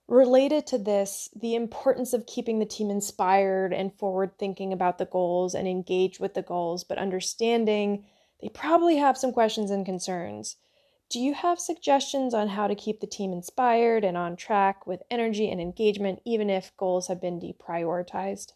Related 0.08 0.66
to 0.68 0.78
this, 0.78 1.30
the 1.36 1.56
importance 1.56 2.14
of 2.14 2.26
keeping 2.26 2.60
the 2.60 2.66
team 2.66 2.90
inspired 2.90 3.74
and 3.74 3.94
forward 3.94 4.38
thinking 4.38 4.72
about 4.72 4.98
the 4.98 5.06
goals 5.06 5.54
and 5.54 5.68
engaged 5.68 6.20
with 6.20 6.34
the 6.34 6.42
goals, 6.42 6.86
but 6.86 6.98
understanding 6.98 8.06
they 8.42 8.50
probably 8.50 8.98
have 8.98 9.18
some 9.18 9.34
questions 9.34 9.72
and 9.72 9.86
concerns. 9.86 10.56
Do 11.10 11.20
you 11.20 11.34
have 11.34 11.60
suggestions 11.60 12.34
on 12.34 12.50
how 12.50 12.68
to 12.68 12.76
keep 12.76 13.00
the 13.00 13.08
team 13.08 13.34
inspired 13.34 14.04
and 14.04 14.18
on 14.18 14.36
track 14.36 14.86
with 14.86 15.04
energy 15.10 15.50
and 15.50 15.60
engagement, 15.60 16.20
even 16.26 16.50
if 16.50 16.76
goals 16.78 17.08
have 17.08 17.22
been 17.22 17.40
deprioritized? 17.40 18.54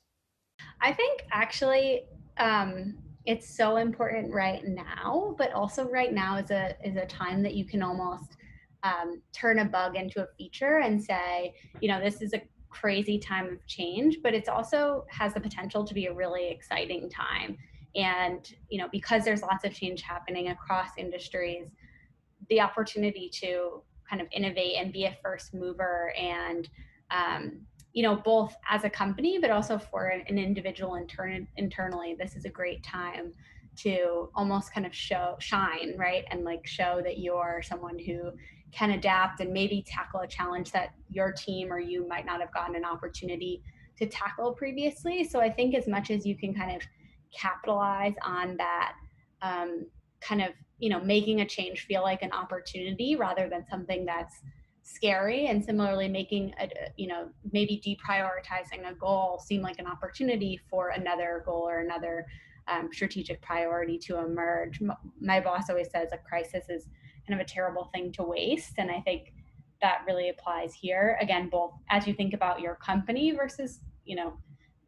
I 0.81 0.93
think 0.93 1.25
actually 1.31 2.03
um, 2.37 2.97
it's 3.25 3.55
so 3.55 3.77
important 3.77 4.33
right 4.33 4.63
now, 4.65 5.35
but 5.37 5.53
also 5.53 5.89
right 5.89 6.13
now 6.13 6.37
is 6.37 6.51
a 6.51 6.75
is 6.83 6.97
a 6.97 7.05
time 7.05 7.41
that 7.43 7.55
you 7.55 7.65
can 7.65 7.81
almost 7.81 8.37
um, 8.83 9.21
turn 9.31 9.59
a 9.59 9.65
bug 9.65 9.95
into 9.95 10.21
a 10.23 10.27
feature 10.37 10.79
and 10.79 11.01
say, 11.01 11.53
you 11.81 11.87
know, 11.87 12.01
this 12.01 12.21
is 12.21 12.33
a 12.33 12.41
crazy 12.69 13.19
time 13.19 13.47
of 13.47 13.67
change, 13.67 14.17
but 14.23 14.33
it's 14.33 14.49
also 14.49 15.05
has 15.09 15.33
the 15.33 15.39
potential 15.39 15.83
to 15.83 15.93
be 15.93 16.05
a 16.05 16.13
really 16.13 16.49
exciting 16.49 17.09
time. 17.09 17.57
And 17.95 18.49
you 18.69 18.79
know 18.79 18.87
because 18.91 19.25
there's 19.25 19.41
lots 19.41 19.65
of 19.65 19.73
change 19.73 20.01
happening 20.01 20.49
across 20.49 20.91
industries 20.97 21.67
the 22.49 22.61
opportunity 22.61 23.29
to 23.41 23.81
kind 24.09 24.21
of 24.21 24.27
innovate 24.31 24.75
and 24.77 24.91
be 24.91 25.05
a 25.05 25.17
first 25.21 25.53
mover 25.53 26.13
and 26.17 26.69
um, 27.11 27.61
you 27.93 28.03
know 28.03 28.15
both 28.15 28.55
as 28.69 28.83
a 28.83 28.89
company 28.89 29.39
but 29.39 29.49
also 29.49 29.77
for 29.77 30.07
an, 30.07 30.37
individual 30.37 30.95
intern- 30.95 31.47
internally 31.57 32.15
this 32.17 32.35
is 32.35 32.45
a 32.45 32.49
great 32.49 32.81
time 32.83 33.33
to 33.75 34.29
almost 34.35 34.73
kind 34.73 34.85
of 34.85 34.93
show 34.93 35.35
shine 35.39 35.95
right? 35.97 36.25
And 36.31 36.43
like 36.43 36.65
show 36.65 37.01
that 37.03 37.19
you're 37.19 37.61
someone 37.63 37.97
who 37.99 38.31
can 38.71 38.91
adapt 38.91 39.39
and 39.41 39.51
maybe 39.51 39.83
tackle 39.85 40.21
a 40.21 40.27
challenge 40.27 40.71
that 40.71 40.93
your 41.09 41.31
team 41.31 41.71
or 41.71 41.79
you 41.79 42.07
might 42.07 42.25
not 42.25 42.39
have 42.39 42.53
gotten 42.53 42.75
an 42.75 42.85
opportunity 42.85 43.61
to 43.97 44.05
tackle 44.05 44.53
previously. 44.53 45.23
So 45.23 45.39
i 45.39 45.49
think 45.49 45.75
as 45.75 45.87
much 45.87 46.11
as 46.11 46.25
you 46.25 46.37
can 46.37 46.53
kind 46.53 46.75
of 46.75 46.81
capitalize 47.37 48.15
on 48.25 48.57
that 48.57 48.93
um, 49.41 49.85
kind 50.21 50.41
of 50.41 50.49
you 50.79 50.89
know 50.89 50.99
making 50.99 51.41
a 51.41 51.45
change 51.45 51.85
feel 51.85 52.01
like 52.01 52.21
an 52.21 52.31
opportunity 52.31 53.15
rather 53.15 53.49
than 53.49 53.65
something 53.69 54.05
that's 54.05 54.41
scary 54.83 55.47
and 55.47 55.63
similarly 55.63 56.07
making 56.07 56.53
a 56.59 56.67
you 56.97 57.07
know 57.07 57.29
maybe 57.51 57.81
deprioritizing 57.85 58.89
a 58.89 58.93
goal 58.95 59.39
seem 59.43 59.61
like 59.61 59.79
an 59.79 59.87
opportunity 59.87 60.59
for 60.69 60.89
another 60.89 61.43
goal 61.45 61.67
or 61.67 61.79
another 61.79 62.25
um, 62.67 62.89
strategic 62.91 63.41
priority 63.41 63.97
to 63.97 64.17
emerge. 64.17 64.81
My 65.19 65.39
boss 65.39 65.69
always 65.69 65.89
says 65.89 66.09
a 66.11 66.17
crisis 66.17 66.65
is 66.69 66.87
kind 67.31 67.39
of 67.39 67.45
a 67.45 67.49
terrible 67.49 67.89
thing 67.93 68.11
to 68.11 68.23
waste 68.23 68.73
and 68.77 68.91
i 68.91 68.99
think 69.01 69.33
that 69.81 70.01
really 70.05 70.29
applies 70.29 70.73
here 70.73 71.17
again 71.21 71.49
both 71.49 71.71
as 71.89 72.05
you 72.05 72.13
think 72.13 72.33
about 72.33 72.59
your 72.59 72.75
company 72.75 73.31
versus 73.31 73.79
you 74.05 74.15
know 74.15 74.33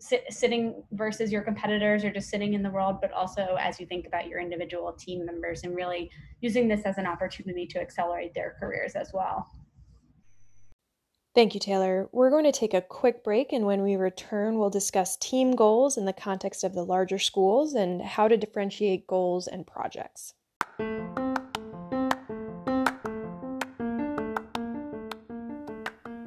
sit, 0.03 0.25
sitting 0.29 0.83
versus 0.91 1.31
your 1.31 1.41
competitors 1.41 2.03
or 2.03 2.11
just 2.11 2.29
sitting 2.29 2.53
in 2.53 2.61
the 2.61 2.69
world, 2.69 2.97
but 2.99 3.11
also 3.13 3.55
as 3.59 3.79
you 3.79 3.85
think 3.85 4.05
about 4.05 4.27
your 4.27 4.39
individual 4.39 4.91
team 4.91 5.25
members 5.25 5.63
and 5.63 5.75
really 5.75 6.11
using 6.41 6.67
this 6.67 6.81
as 6.83 6.97
an 6.97 7.05
opportunity 7.05 7.65
to 7.67 7.79
accelerate 7.79 8.33
their 8.33 8.55
careers 8.59 8.95
as 8.95 9.11
well. 9.13 9.49
Thank 11.33 11.53
you, 11.55 11.59
Taylor. 11.59 12.09
We're 12.11 12.29
going 12.29 12.43
to 12.43 12.51
take 12.51 12.75
a 12.75 12.81
quick 12.81 13.23
break, 13.23 13.53
and 13.53 13.65
when 13.65 13.81
we 13.81 13.95
return, 13.95 14.59
we'll 14.59 14.69
discuss 14.69 15.17
team 15.17 15.55
goals 15.55 15.97
in 15.97 16.05
the 16.05 16.13
context 16.13 16.63
of 16.63 16.73
the 16.73 16.85
larger 16.85 17.17
schools 17.17 17.73
and 17.73 18.03
how 18.03 18.27
to 18.27 18.37
differentiate 18.37 19.07
goals 19.07 19.47
and 19.47 19.65
projects. 19.65 20.33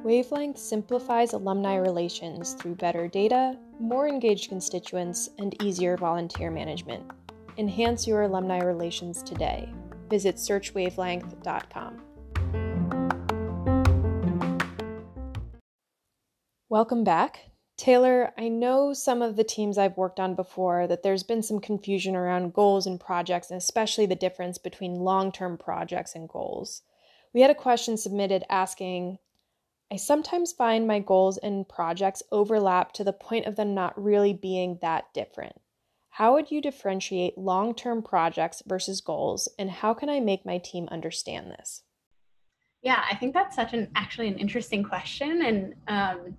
Wavelength 0.07 0.57
simplifies 0.57 1.33
alumni 1.33 1.75
relations 1.75 2.53
through 2.53 2.75
better 2.75 3.09
data, 3.09 3.57
more 3.77 4.07
engaged 4.07 4.47
constituents, 4.47 5.29
and 5.37 5.61
easier 5.61 5.97
volunteer 5.97 6.49
management. 6.49 7.03
Enhance 7.57 8.07
your 8.07 8.21
alumni 8.21 8.59
relations 8.59 9.21
today. 9.21 9.69
Visit 10.09 10.37
searchwavelength.com. 10.37 12.01
Welcome 16.69 17.03
back. 17.03 17.51
Taylor, 17.75 18.31
I 18.37 18.47
know 18.47 18.93
some 18.93 19.21
of 19.21 19.35
the 19.35 19.43
teams 19.43 19.77
I've 19.77 19.97
worked 19.97 20.21
on 20.21 20.35
before 20.35 20.87
that 20.87 21.03
there's 21.03 21.23
been 21.23 21.43
some 21.43 21.59
confusion 21.59 22.15
around 22.15 22.53
goals 22.53 22.87
and 22.87 22.97
projects, 22.97 23.51
and 23.51 23.57
especially 23.57 24.05
the 24.05 24.15
difference 24.15 24.57
between 24.57 25.01
long 25.01 25.33
term 25.33 25.57
projects 25.57 26.15
and 26.15 26.29
goals. 26.29 26.83
We 27.33 27.41
had 27.41 27.51
a 27.51 27.55
question 27.55 27.97
submitted 27.97 28.45
asking 28.49 29.19
I 29.91 29.95
sometimes 29.95 30.51
find 30.51 30.85
my 30.85 30.99
goals 30.99 31.37
and 31.37 31.67
projects 31.67 32.21
overlap 32.31 32.91
to 32.93 33.03
the 33.03 33.13
point 33.13 33.45
of 33.45 33.55
them 33.55 33.73
not 33.73 34.01
really 34.01 34.33
being 34.33 34.79
that 34.81 35.13
different. 35.13 35.55
How 36.09 36.33
would 36.33 36.51
you 36.51 36.61
differentiate 36.61 37.37
long 37.37 37.73
term 37.73 38.01
projects 38.01 38.63
versus 38.65 39.01
goals, 39.01 39.47
and 39.57 39.69
how 39.69 39.93
can 39.93 40.09
I 40.09 40.19
make 40.19 40.45
my 40.45 40.57
team 40.57 40.87
understand 40.89 41.51
this? 41.51 41.83
Yeah, 42.81 43.03
I 43.09 43.15
think 43.15 43.33
that's 43.33 43.55
such 43.55 43.73
an 43.73 43.89
actually 43.95 44.27
an 44.27 44.37
interesting 44.37 44.83
question, 44.83 45.43
and 45.43 45.75
um, 45.87 46.35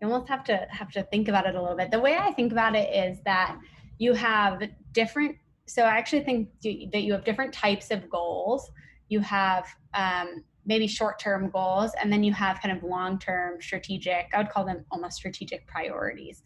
you 0.00 0.08
almost 0.08 0.28
have 0.28 0.44
to 0.44 0.66
have 0.70 0.90
to 0.92 1.02
think 1.04 1.28
about 1.28 1.46
it 1.46 1.54
a 1.54 1.60
little 1.60 1.76
bit. 1.76 1.90
The 1.90 1.98
way 1.98 2.16
I 2.18 2.32
think 2.32 2.52
about 2.52 2.76
it 2.76 2.94
is 2.94 3.18
that 3.24 3.58
you 3.98 4.12
have 4.12 4.62
different. 4.92 5.36
So 5.66 5.84
I 5.84 5.96
actually 5.96 6.22
think 6.22 6.48
that 6.62 7.02
you 7.02 7.12
have 7.12 7.24
different 7.24 7.52
types 7.52 7.90
of 7.90 8.08
goals. 8.10 8.70
You 9.08 9.20
have 9.20 9.66
um, 9.94 10.44
maybe 10.66 10.86
short-term 10.86 11.50
goals 11.50 11.92
and 12.00 12.12
then 12.12 12.22
you 12.22 12.32
have 12.32 12.60
kind 12.60 12.76
of 12.76 12.82
long-term 12.82 13.60
strategic 13.60 14.26
i 14.34 14.38
would 14.38 14.50
call 14.50 14.64
them 14.64 14.84
almost 14.90 15.16
strategic 15.16 15.66
priorities. 15.66 16.42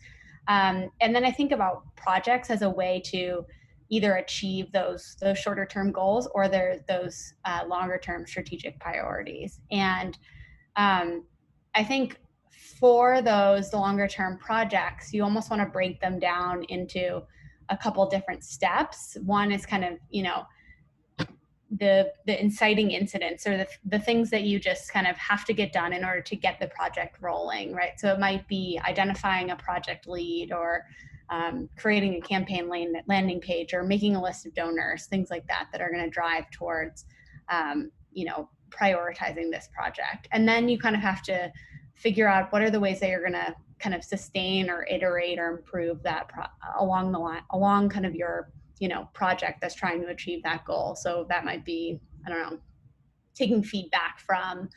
Um, 0.47 0.91
and 1.01 1.15
then 1.15 1.25
i 1.25 1.31
think 1.31 1.53
about 1.53 1.85
projects 1.97 2.51
as 2.51 2.63
a 2.63 2.71
way 2.71 3.03
to 3.07 3.45
either 3.91 4.15
achieve 4.15 4.73
those 4.73 5.17
those 5.21 5.39
shorter 5.39 5.67
term 5.67 5.93
goals 5.93 6.29
or 6.35 6.49
their 6.49 6.85
those 6.89 7.35
uh, 7.45 7.65
longer 7.67 7.99
term 7.99 8.27
strategic 8.27 8.79
priorities. 8.81 9.61
And 9.71 10.19
um, 10.77 11.25
i 11.75 11.83
think 11.85 12.19
for 12.81 13.23
those 13.23 13.73
longer 13.73 14.09
term 14.09 14.39
projects 14.39 15.13
you 15.13 15.23
almost 15.23 15.51
want 15.51 15.63
to 15.63 15.69
break 15.69 16.01
them 16.01 16.19
down 16.19 16.65
into 16.65 17.23
a 17.71 17.77
couple 17.77 18.07
different 18.09 18.45
steps. 18.45 19.17
One 19.25 19.53
is 19.53 19.67
kind 19.67 19.85
of 19.85 19.99
you 20.11 20.23
know 20.23 20.45
the 21.79 22.13
the 22.27 22.41
inciting 22.41 22.91
incidents 22.91 23.47
or 23.47 23.57
the, 23.57 23.67
the 23.85 23.99
things 23.99 24.31
that 24.31 24.43
you 24.43 24.59
just 24.59 24.93
kind 24.93 25.07
of 25.07 25.17
have 25.17 25.45
to 25.45 25.53
get 25.53 25.73
done 25.73 25.93
in 25.93 26.05
order 26.05 26.21
to 26.21 26.37
get 26.37 26.61
the 26.61 26.69
project 26.69 27.17
rolling 27.21 27.75
right? 27.75 27.99
So 27.99 28.13
it 28.13 28.21
might 28.21 28.47
be 28.49 28.81
identifying 28.87 29.51
a 29.51 29.57
project 29.57 30.07
lead 30.07 30.53
or 30.53 30.87
um, 31.31 31.69
creating 31.77 32.15
a 32.15 32.21
campaign 32.21 32.71
landing 33.07 33.41
page 33.41 33.73
or 33.73 33.83
making 33.83 34.15
a 34.15 34.23
list 34.23 34.47
of 34.47 34.55
donors 34.55 35.07
things 35.07 35.31
like 35.31 35.47
that 35.49 35.69
that 35.73 35.81
are 35.81 35.91
going 35.91 36.05
to 36.05 36.11
drive 36.11 36.51
towards 36.51 37.07
um, 37.49 37.91
you 38.13 38.25
know 38.25 38.49
prioritizing 38.75 39.51
this 39.51 39.69
project. 39.73 40.29
And 40.33 40.49
then 40.49 40.69
you 40.69 40.79
kind 40.79 40.97
of 40.97 41.03
have 41.03 41.23
to 41.23 41.53
figure 41.95 42.29
out 42.29 42.53
what 42.53 42.63
are 42.63 42.71
the 42.71 42.81
ways 42.81 43.01
that 43.01 43.09
you're 43.09 43.21
going 43.21 43.33
to 43.33 43.55
kind 43.79 43.95
of 43.95 44.03
sustain 44.03 44.71
or 44.71 44.87
iterate 44.91 45.39
or 45.39 45.49
improve 45.49 46.03
that 46.03 46.29
pro- 46.29 46.45
along 46.79 47.13
the 47.13 47.19
line 47.19 47.43
along 47.51 47.89
kind 47.89 48.07
of 48.07 48.15
your 48.15 48.51
you 48.79 48.89
know 48.89 49.09
project 49.13 49.61
that's 49.61 49.75
trying 49.75 50.01
to 50.03 50.09
achieve 50.09 50.43
that 50.43 50.65
goal. 50.65 50.95
So 50.95 51.27
that 51.29 51.45
might 51.45 51.65
be 51.65 52.01
i 52.27 52.31
don't 52.31 52.41
know 52.41 52.59
taking 53.35 53.63
feedback 53.63 54.21
from 54.21 54.69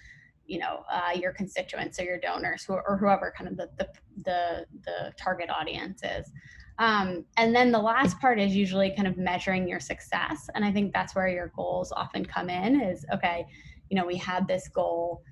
you 0.46 0.60
know 0.60 0.84
uh, 0.92 1.12
your 1.16 1.34
constituents 1.34 2.00
or 2.00 2.04
your 2.04 2.20
donors 2.20 2.64
who, 2.64 2.74
or 2.74 2.98
whoever 2.98 3.34
kind 3.38 3.50
of 3.50 3.58
the 3.58 3.70
the 3.78 3.88
the, 4.24 4.66
the 4.86 5.14
target 5.18 5.50
audience 5.50 6.02
is. 6.04 6.32
Um, 6.80 7.26
and 7.38 7.56
then 7.56 7.72
the 7.72 7.80
last 7.80 8.20
part 8.20 8.40
is 8.40 8.56
usually 8.56 8.94
kind 8.96 9.08
of 9.08 9.18
measuring 9.18 9.68
your 9.68 9.80
success. 9.80 10.50
And 10.54 10.64
i 10.64 10.72
think 10.72 10.94
that's 10.94 11.16
where 11.16 11.28
your 11.28 11.52
goals 11.56 11.92
often 11.92 12.26
come 12.26 12.50
in 12.50 12.82
is 12.82 13.06
okay 13.14 13.46
you 13.90 13.96
know 13.96 14.06
we 14.06 14.18
had 14.18 14.48
this 14.48 14.68
goal 14.68 15.24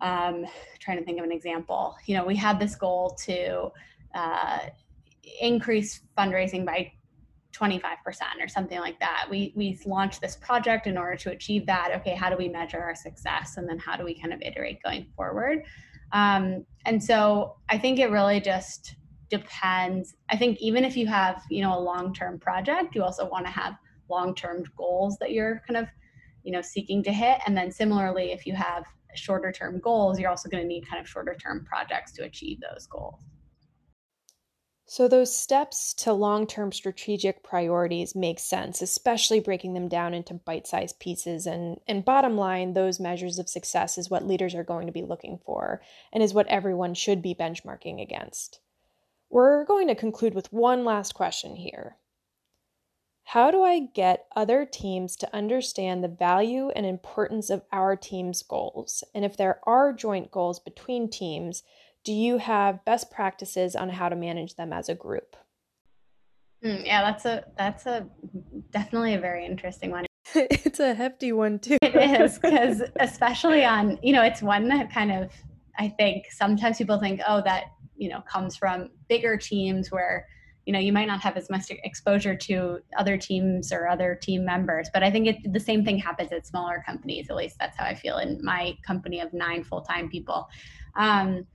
um, 0.00 0.46
trying 0.78 0.98
to 0.98 1.04
think 1.04 1.18
of 1.18 1.24
an 1.24 1.32
example. 1.32 1.96
You 2.06 2.16
know 2.16 2.24
we 2.24 2.36
had 2.36 2.58
this 2.58 2.74
goal 2.74 3.16
to 3.26 3.70
uh, 4.14 4.58
increase 5.40 6.00
fundraising 6.16 6.64
by 6.64 6.92
25% 7.52 7.82
or 8.40 8.48
something 8.48 8.80
like 8.80 8.98
that. 9.00 9.26
We 9.30 9.52
we 9.56 9.78
launched 9.84 10.20
this 10.20 10.36
project 10.36 10.86
in 10.86 10.96
order 10.96 11.16
to 11.16 11.30
achieve 11.30 11.66
that. 11.66 11.92
Okay, 11.96 12.14
how 12.14 12.30
do 12.30 12.36
we 12.36 12.48
measure 12.48 12.78
our 12.78 12.94
success, 12.94 13.56
and 13.56 13.68
then 13.68 13.78
how 13.78 13.96
do 13.96 14.04
we 14.04 14.18
kind 14.18 14.32
of 14.32 14.40
iterate 14.42 14.82
going 14.82 15.06
forward? 15.16 15.64
Um, 16.12 16.64
and 16.86 17.02
so 17.02 17.56
I 17.68 17.78
think 17.78 17.98
it 17.98 18.10
really 18.10 18.40
just 18.40 18.96
depends. 19.28 20.14
I 20.28 20.36
think 20.36 20.58
even 20.60 20.84
if 20.84 20.96
you 20.96 21.06
have 21.06 21.42
you 21.50 21.62
know 21.62 21.78
a 21.78 21.80
long 21.80 22.14
term 22.14 22.38
project, 22.38 22.94
you 22.94 23.02
also 23.02 23.28
want 23.28 23.46
to 23.46 23.52
have 23.52 23.74
long 24.08 24.34
term 24.34 24.64
goals 24.76 25.16
that 25.20 25.32
you're 25.32 25.62
kind 25.66 25.76
of 25.76 25.88
you 26.42 26.52
know 26.52 26.62
seeking 26.62 27.02
to 27.04 27.12
hit. 27.12 27.40
And 27.46 27.56
then 27.56 27.70
similarly, 27.70 28.32
if 28.32 28.46
you 28.46 28.54
have 28.54 28.84
shorter 29.14 29.52
term 29.52 29.80
goals, 29.80 30.18
you're 30.18 30.30
also 30.30 30.48
going 30.48 30.62
to 30.62 30.68
need 30.68 30.88
kind 30.88 31.00
of 31.00 31.08
shorter 31.08 31.34
term 31.34 31.64
projects 31.64 32.12
to 32.12 32.24
achieve 32.24 32.58
those 32.60 32.86
goals. 32.86 33.20
So, 34.92 35.06
those 35.06 35.32
steps 35.32 35.94
to 35.98 36.12
long 36.12 36.48
term 36.48 36.72
strategic 36.72 37.44
priorities 37.44 38.16
make 38.16 38.40
sense, 38.40 38.82
especially 38.82 39.38
breaking 39.38 39.74
them 39.74 39.86
down 39.86 40.14
into 40.14 40.34
bite 40.34 40.66
sized 40.66 40.98
pieces. 40.98 41.46
And, 41.46 41.78
and 41.86 42.04
bottom 42.04 42.36
line, 42.36 42.72
those 42.72 42.98
measures 42.98 43.38
of 43.38 43.48
success 43.48 43.98
is 43.98 44.10
what 44.10 44.26
leaders 44.26 44.52
are 44.52 44.64
going 44.64 44.88
to 44.88 44.92
be 44.92 45.02
looking 45.02 45.38
for 45.46 45.80
and 46.12 46.24
is 46.24 46.34
what 46.34 46.48
everyone 46.48 46.94
should 46.94 47.22
be 47.22 47.36
benchmarking 47.36 48.02
against. 48.02 48.58
We're 49.28 49.64
going 49.64 49.86
to 49.86 49.94
conclude 49.94 50.34
with 50.34 50.52
one 50.52 50.84
last 50.84 51.14
question 51.14 51.54
here. 51.54 51.94
How 53.22 53.52
do 53.52 53.62
I 53.62 53.78
get 53.94 54.26
other 54.34 54.66
teams 54.66 55.14
to 55.18 55.32
understand 55.32 56.02
the 56.02 56.08
value 56.08 56.70
and 56.70 56.84
importance 56.84 57.48
of 57.48 57.62
our 57.70 57.94
team's 57.94 58.42
goals? 58.42 59.04
And 59.14 59.24
if 59.24 59.36
there 59.36 59.60
are 59.62 59.92
joint 59.92 60.32
goals 60.32 60.58
between 60.58 61.08
teams, 61.08 61.62
do 62.04 62.12
you 62.12 62.38
have 62.38 62.84
best 62.84 63.10
practices 63.10 63.76
on 63.76 63.90
how 63.90 64.08
to 64.08 64.16
manage 64.16 64.56
them 64.56 64.72
as 64.72 64.88
a 64.88 64.94
group? 64.94 65.36
Mm, 66.64 66.84
yeah, 66.84 67.02
that's 67.02 67.24
a 67.24 67.44
that's 67.56 67.86
a 67.86 68.06
definitely 68.70 69.14
a 69.14 69.20
very 69.20 69.46
interesting 69.46 69.90
one. 69.90 70.06
it's 70.34 70.80
a 70.80 70.94
hefty 70.94 71.32
one 71.32 71.58
too. 71.58 71.78
it 71.82 72.20
is 72.20 72.38
because 72.38 72.82
especially 73.00 73.64
on 73.64 73.98
you 74.02 74.12
know 74.12 74.22
it's 74.22 74.42
one 74.42 74.68
that 74.68 74.92
kind 74.92 75.10
of 75.10 75.30
I 75.78 75.88
think 75.88 76.26
sometimes 76.30 76.78
people 76.78 76.98
think 76.98 77.20
oh 77.26 77.42
that 77.42 77.64
you 77.96 78.10
know 78.10 78.20
comes 78.22 78.56
from 78.56 78.90
bigger 79.08 79.36
teams 79.36 79.90
where 79.90 80.26
you 80.28 80.40
you 80.70 80.72
know 80.72 80.78
you 80.78 80.92
might 80.92 81.08
not 81.08 81.20
have 81.20 81.36
as 81.36 81.50
much 81.50 81.70
exposure 81.70 82.36
to 82.36 82.78
other 82.96 83.16
teams 83.16 83.72
or 83.72 83.88
other 83.88 84.14
team 84.14 84.44
members 84.44 84.88
but 84.92 85.02
i 85.02 85.10
think 85.10 85.26
it, 85.26 85.52
the 85.52 85.58
same 85.58 85.84
thing 85.84 85.98
happens 85.98 86.30
at 86.32 86.46
smaller 86.46 86.80
companies 86.86 87.28
at 87.28 87.34
least 87.34 87.56
that's 87.58 87.76
how 87.76 87.84
i 87.84 87.94
feel 87.94 88.18
in 88.18 88.38
my 88.44 88.76
company 88.86 89.20
of 89.20 89.32
nine 89.32 89.64
full-time 89.64 90.08
people 90.08 90.48
um, 90.96 91.46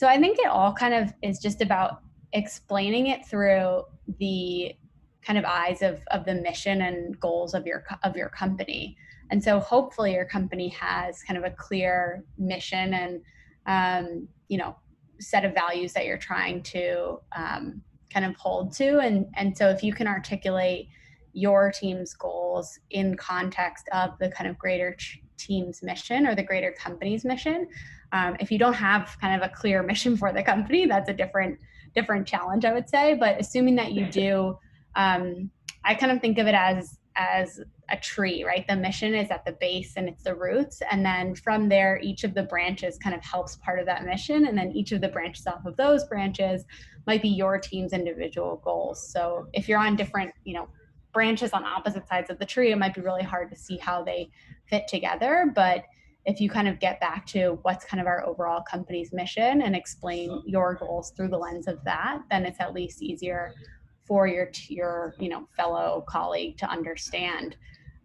so 0.00 0.06
i 0.06 0.18
think 0.18 0.38
it 0.38 0.46
all 0.46 0.72
kind 0.72 0.94
of 0.94 1.12
is 1.22 1.38
just 1.38 1.60
about 1.60 2.00
explaining 2.32 3.08
it 3.08 3.26
through 3.26 3.82
the 4.18 4.74
kind 5.22 5.38
of 5.38 5.44
eyes 5.44 5.82
of, 5.82 6.00
of 6.10 6.24
the 6.24 6.34
mission 6.34 6.82
and 6.82 7.18
goals 7.20 7.54
of 7.54 7.66
your 7.66 7.84
of 8.04 8.16
your 8.16 8.28
company. 8.28 8.96
And 9.30 9.42
so 9.42 9.60
hopefully 9.60 10.14
your 10.14 10.24
company 10.24 10.68
has 10.70 11.22
kind 11.22 11.38
of 11.38 11.44
a 11.44 11.50
clear 11.50 12.24
mission 12.38 12.94
and 12.94 13.20
um, 13.66 14.28
you 14.48 14.58
know 14.58 14.76
set 15.20 15.44
of 15.44 15.54
values 15.54 15.92
that 15.92 16.06
you're 16.06 16.18
trying 16.18 16.62
to 16.62 17.18
um, 17.36 17.82
kind 18.12 18.24
of 18.24 18.34
hold 18.36 18.72
to. 18.74 18.98
And 18.98 19.26
and 19.34 19.56
so 19.56 19.68
if 19.68 19.82
you 19.82 19.92
can 19.92 20.06
articulate 20.06 20.88
your 21.32 21.70
team's 21.70 22.14
goals 22.14 22.78
in 22.90 23.16
context 23.16 23.88
of 23.92 24.18
the 24.18 24.30
kind 24.30 24.50
of 24.50 24.58
greater 24.58 24.96
team's 25.36 25.82
mission 25.82 26.26
or 26.26 26.34
the 26.34 26.42
greater 26.42 26.72
company's 26.72 27.24
mission 27.24 27.68
um, 28.12 28.36
if 28.40 28.50
you 28.50 28.58
don't 28.58 28.74
have 28.74 29.16
kind 29.20 29.40
of 29.40 29.48
a 29.48 29.52
clear 29.52 29.82
mission 29.82 30.16
for 30.16 30.32
the 30.32 30.42
company 30.42 30.86
that's 30.86 31.08
a 31.08 31.14
different 31.14 31.58
different 31.94 32.26
challenge 32.26 32.64
i 32.64 32.72
would 32.72 32.88
say 32.88 33.14
but 33.14 33.38
assuming 33.40 33.74
that 33.74 33.92
you 33.92 34.06
do 34.06 34.58
um, 34.96 35.50
i 35.84 35.94
kind 35.94 36.12
of 36.12 36.20
think 36.20 36.38
of 36.38 36.46
it 36.46 36.54
as 36.54 36.98
as 37.16 37.60
a 37.90 37.96
tree, 37.96 38.44
right? 38.44 38.66
The 38.66 38.76
mission 38.76 39.14
is 39.14 39.30
at 39.30 39.44
the 39.44 39.52
base 39.52 39.94
and 39.96 40.08
it's 40.08 40.22
the 40.22 40.34
roots. 40.34 40.82
And 40.90 41.04
then 41.04 41.34
from 41.34 41.68
there, 41.68 41.98
each 42.02 42.24
of 42.24 42.34
the 42.34 42.44
branches 42.44 42.96
kind 42.98 43.14
of 43.14 43.22
helps 43.22 43.56
part 43.56 43.78
of 43.78 43.86
that 43.86 44.04
mission. 44.04 44.46
And 44.46 44.56
then 44.56 44.72
each 44.72 44.92
of 44.92 45.00
the 45.00 45.08
branches 45.08 45.46
off 45.46 45.66
of 45.66 45.76
those 45.76 46.04
branches 46.04 46.64
might 47.06 47.22
be 47.22 47.28
your 47.28 47.58
team's 47.58 47.92
individual 47.92 48.60
goals. 48.64 49.12
So 49.12 49.46
if 49.52 49.68
you're 49.68 49.78
on 49.78 49.96
different, 49.96 50.32
you 50.44 50.54
know, 50.54 50.68
branches 51.12 51.52
on 51.52 51.64
opposite 51.64 52.06
sides 52.06 52.30
of 52.30 52.38
the 52.38 52.46
tree, 52.46 52.70
it 52.70 52.78
might 52.78 52.94
be 52.94 53.00
really 53.00 53.24
hard 53.24 53.50
to 53.50 53.56
see 53.56 53.76
how 53.78 54.04
they 54.04 54.30
fit 54.66 54.86
together. 54.86 55.50
But 55.52 55.84
if 56.26 56.40
you 56.40 56.50
kind 56.50 56.68
of 56.68 56.78
get 56.80 57.00
back 57.00 57.26
to 57.26 57.58
what's 57.62 57.84
kind 57.84 58.00
of 58.00 58.06
our 58.06 58.26
overall 58.26 58.60
company's 58.62 59.12
mission 59.12 59.62
and 59.62 59.74
explain 59.74 60.42
your 60.46 60.74
goals 60.74 61.12
through 61.16 61.28
the 61.28 61.38
lens 61.38 61.66
of 61.66 61.82
that, 61.84 62.20
then 62.30 62.44
it's 62.44 62.60
at 62.60 62.74
least 62.74 63.02
easier 63.02 63.54
for 64.04 64.26
your 64.26 64.50
your 64.68 65.14
you 65.18 65.28
know 65.28 65.48
fellow 65.56 66.04
colleague 66.08 66.58
to 66.58 66.66
understand 66.66 67.56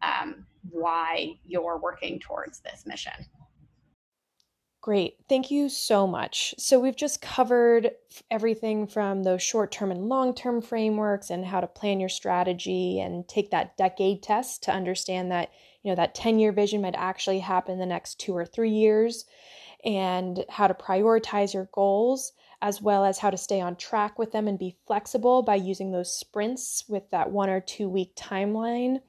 um, 0.02 0.46
why 0.70 1.34
you're 1.46 1.78
working 1.78 2.20
towards 2.20 2.60
this 2.60 2.86
mission. 2.86 3.26
Great. 4.86 5.16
Thank 5.28 5.50
you 5.50 5.68
so 5.68 6.06
much. 6.06 6.54
So, 6.60 6.80
we've 6.80 6.96
just 6.96 7.20
covered 7.20 7.90
everything 8.30 8.86
from 8.86 9.24
those 9.24 9.42
short 9.42 9.72
term 9.72 9.90
and 9.90 10.08
long 10.08 10.36
term 10.36 10.62
frameworks 10.62 11.32
and 11.32 11.44
how 11.44 11.60
to 11.60 11.66
plan 11.66 12.00
your 12.00 12.08
strategy 12.08 13.00
and 13.00 13.28
take 13.28 13.50
that 13.50 13.78
decade 13.78 14.22
test 14.22 14.62
to 14.64 14.72
understand 14.72 15.32
that, 15.32 15.50
you 15.86 15.92
know, 15.92 15.96
that 15.96 16.16
10 16.16 16.40
year 16.40 16.52
vision 16.52 16.82
might 16.82 16.96
actually 16.98 17.38
happen 17.38 17.78
the 17.78 17.86
next 17.86 18.20
two 18.20 18.36
or 18.36 18.44
three 18.44 18.72
years 18.72 19.26
and 19.86 20.44
how 20.50 20.66
to 20.66 20.74
prioritize 20.74 21.54
your 21.54 21.70
goals 21.72 22.34
as 22.60 22.82
well 22.82 23.06
as 23.06 23.20
how 23.20 23.30
to 23.30 23.38
stay 23.38 23.62
on 23.62 23.76
track 23.76 24.18
with 24.18 24.32
them 24.32 24.48
and 24.48 24.58
be 24.58 24.76
flexible 24.88 25.44
by 25.44 25.54
using 25.54 25.92
those 25.92 26.12
sprints 26.12 26.86
with 26.88 27.08
that 27.12 27.30
one 27.30 27.52
or 27.52 27.62
two 27.62 27.88
week 27.88 28.16
timeline 28.16 29.00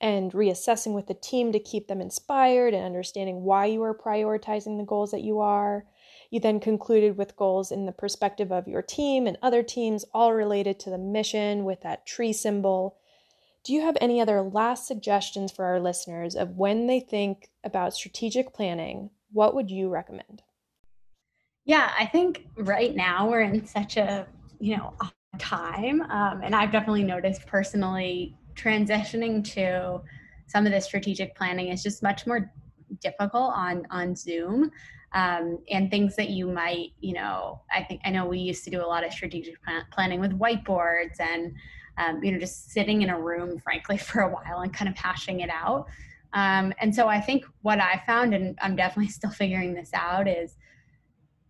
and 0.00 0.30
reassessing 0.30 0.94
with 0.94 1.08
the 1.08 1.14
team 1.14 1.50
to 1.50 1.58
keep 1.58 1.88
them 1.88 2.00
inspired 2.00 2.74
and 2.74 2.84
understanding 2.84 3.42
why 3.42 3.66
you 3.66 3.82
are 3.82 3.92
prioritizing 3.92 4.78
the 4.78 4.86
goals 4.86 5.10
that 5.10 5.24
you 5.24 5.40
are. 5.40 5.84
You 6.30 6.38
then 6.38 6.60
concluded 6.60 7.18
with 7.18 7.34
goals 7.34 7.72
in 7.72 7.86
the 7.86 7.92
perspective 7.92 8.52
of 8.52 8.68
your 8.68 8.82
team 8.82 9.26
and 9.26 9.36
other 9.42 9.64
teams, 9.64 10.04
all 10.14 10.32
related 10.32 10.78
to 10.80 10.90
the 10.90 10.98
mission 10.98 11.64
with 11.64 11.80
that 11.80 12.06
tree 12.06 12.32
symbol. 12.32 12.99
Do 13.64 13.74
you 13.74 13.82
have 13.82 13.96
any 14.00 14.20
other 14.20 14.40
last 14.40 14.86
suggestions 14.86 15.52
for 15.52 15.64
our 15.66 15.80
listeners 15.80 16.34
of 16.34 16.56
when 16.56 16.86
they 16.86 17.00
think 17.00 17.50
about 17.62 17.94
strategic 17.94 18.54
planning? 18.54 19.10
What 19.32 19.54
would 19.54 19.70
you 19.70 19.88
recommend? 19.88 20.42
Yeah, 21.64 21.92
I 21.98 22.06
think 22.06 22.46
right 22.56 22.96
now 22.96 23.28
we're 23.28 23.42
in 23.42 23.66
such 23.66 23.96
a, 23.96 24.26
you 24.58 24.76
know, 24.76 24.94
time. 25.38 26.02
Um, 26.02 26.40
and 26.42 26.54
I've 26.54 26.72
definitely 26.72 27.04
noticed 27.04 27.46
personally 27.46 28.34
transitioning 28.54 29.44
to 29.52 30.00
some 30.46 30.66
of 30.66 30.72
the 30.72 30.80
strategic 30.80 31.36
planning 31.36 31.68
is 31.68 31.82
just 31.82 32.02
much 32.02 32.26
more 32.26 32.52
difficult 33.00 33.52
on 33.54 33.86
on 33.90 34.16
Zoom. 34.16 34.70
Um, 35.12 35.58
and 35.68 35.90
things 35.90 36.14
that 36.16 36.30
you 36.30 36.46
might, 36.46 36.92
you 37.00 37.14
know, 37.14 37.62
I 37.72 37.82
think 37.82 38.00
I 38.04 38.10
know 38.10 38.26
we 38.26 38.38
used 38.38 38.64
to 38.64 38.70
do 38.70 38.80
a 38.80 38.86
lot 38.86 39.04
of 39.04 39.12
strategic 39.12 39.60
plan- 39.62 39.84
planning 39.90 40.20
with 40.20 40.38
whiteboards 40.38 41.18
and, 41.18 41.52
um, 42.00 42.22
you 42.24 42.32
know, 42.32 42.38
just 42.38 42.70
sitting 42.70 43.02
in 43.02 43.10
a 43.10 43.20
room, 43.20 43.58
frankly, 43.58 43.96
for 44.08 44.22
a 44.22 44.28
while 44.28 44.60
and 44.60 44.72
kind 44.72 44.88
of 44.88 44.96
hashing 44.96 45.40
it 45.40 45.50
out. 45.50 45.86
Um, 46.32 46.72
and 46.80 46.94
so 46.94 47.08
I 47.08 47.20
think 47.20 47.44
what 47.62 47.80
I 47.80 48.02
found, 48.06 48.34
and 48.34 48.58
I'm 48.62 48.76
definitely 48.76 49.12
still 49.18 49.30
figuring 49.30 49.74
this 49.74 49.90
out, 49.94 50.28
is 50.28 50.56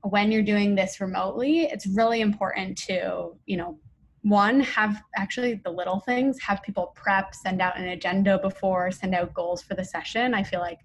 when 0.03 0.33
you're 0.33 0.43
doing 0.43 0.75
this 0.75 1.01
remotely, 1.01 1.65
it's 1.65 1.87
really 1.87 2.23
important 2.23 2.79
to, 2.79 3.37
you 3.47 3.57
know, 3.57 3.79
one, 4.23 4.61
have 4.61 5.03
actually 5.17 5.55
the 5.65 5.71
little 5.71 6.01
things, 6.01 6.39
have 6.41 6.63
people 6.63 6.93
prep, 6.95 7.35
send 7.35 7.63
out 7.63 7.79
an 7.79 7.89
agenda 7.89 8.39
before, 8.39 8.91
send 8.91 9.15
out 9.15 9.33
goals 9.33 9.63
for 9.63 9.75
the 9.75 9.85
session. 9.85 10.35
I 10.35 10.43
feel 10.43 10.61
like 10.61 10.81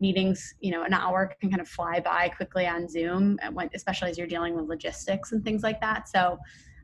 meetings, 0.00 0.54
you 0.60 0.72
know, 0.72 0.82
an 0.82 0.92
hour 0.92 1.32
can 1.40 1.48
kind 1.48 1.60
of 1.60 1.68
fly 1.68 2.00
by 2.00 2.28
quickly 2.28 2.66
on 2.66 2.88
Zoom, 2.88 3.38
especially 3.72 4.10
as 4.10 4.18
you're 4.18 4.26
dealing 4.26 4.54
with 4.54 4.66
logistics 4.66 5.30
and 5.30 5.44
things 5.44 5.62
like 5.62 5.80
that. 5.80 6.08
So, 6.08 6.38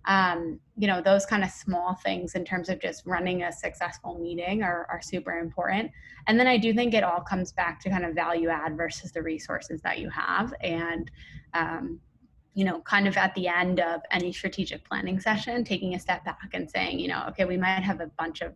um, 0.08 0.58
you 0.78 0.86
know, 0.86 1.02
those 1.02 1.26
kind 1.26 1.44
of 1.44 1.50
small 1.50 1.94
things 2.02 2.34
in 2.34 2.42
terms 2.42 2.70
of 2.70 2.80
just 2.80 3.04
running 3.04 3.42
a 3.42 3.52
successful 3.52 4.18
meeting 4.18 4.62
are, 4.62 4.86
are 4.90 5.02
super 5.02 5.38
important. 5.38 5.90
And 6.26 6.40
then 6.40 6.46
I 6.46 6.56
do 6.56 6.72
think 6.72 6.94
it 6.94 7.04
all 7.04 7.20
comes 7.20 7.52
back 7.52 7.78
to 7.80 7.90
kind 7.90 8.06
of 8.06 8.14
value 8.14 8.48
add 8.48 8.74
versus 8.74 9.12
the 9.12 9.22
resources 9.22 9.82
that 9.82 9.98
you 9.98 10.08
have. 10.08 10.54
And, 10.62 11.10
um, 11.52 12.00
you 12.54 12.64
know, 12.64 12.80
kind 12.80 13.06
of 13.06 13.18
at 13.18 13.34
the 13.34 13.48
end 13.48 13.80
of 13.80 14.00
any 14.10 14.32
strategic 14.32 14.82
planning 14.88 15.20
session, 15.20 15.62
taking 15.62 15.94
a 15.94 16.00
step 16.00 16.24
back 16.24 16.50
and 16.54 16.68
saying, 16.70 16.98
you 16.98 17.08
know, 17.08 17.24
okay, 17.28 17.44
we 17.44 17.58
might 17.58 17.82
have 17.82 18.00
a 18.00 18.10
bunch 18.18 18.40
of 18.40 18.54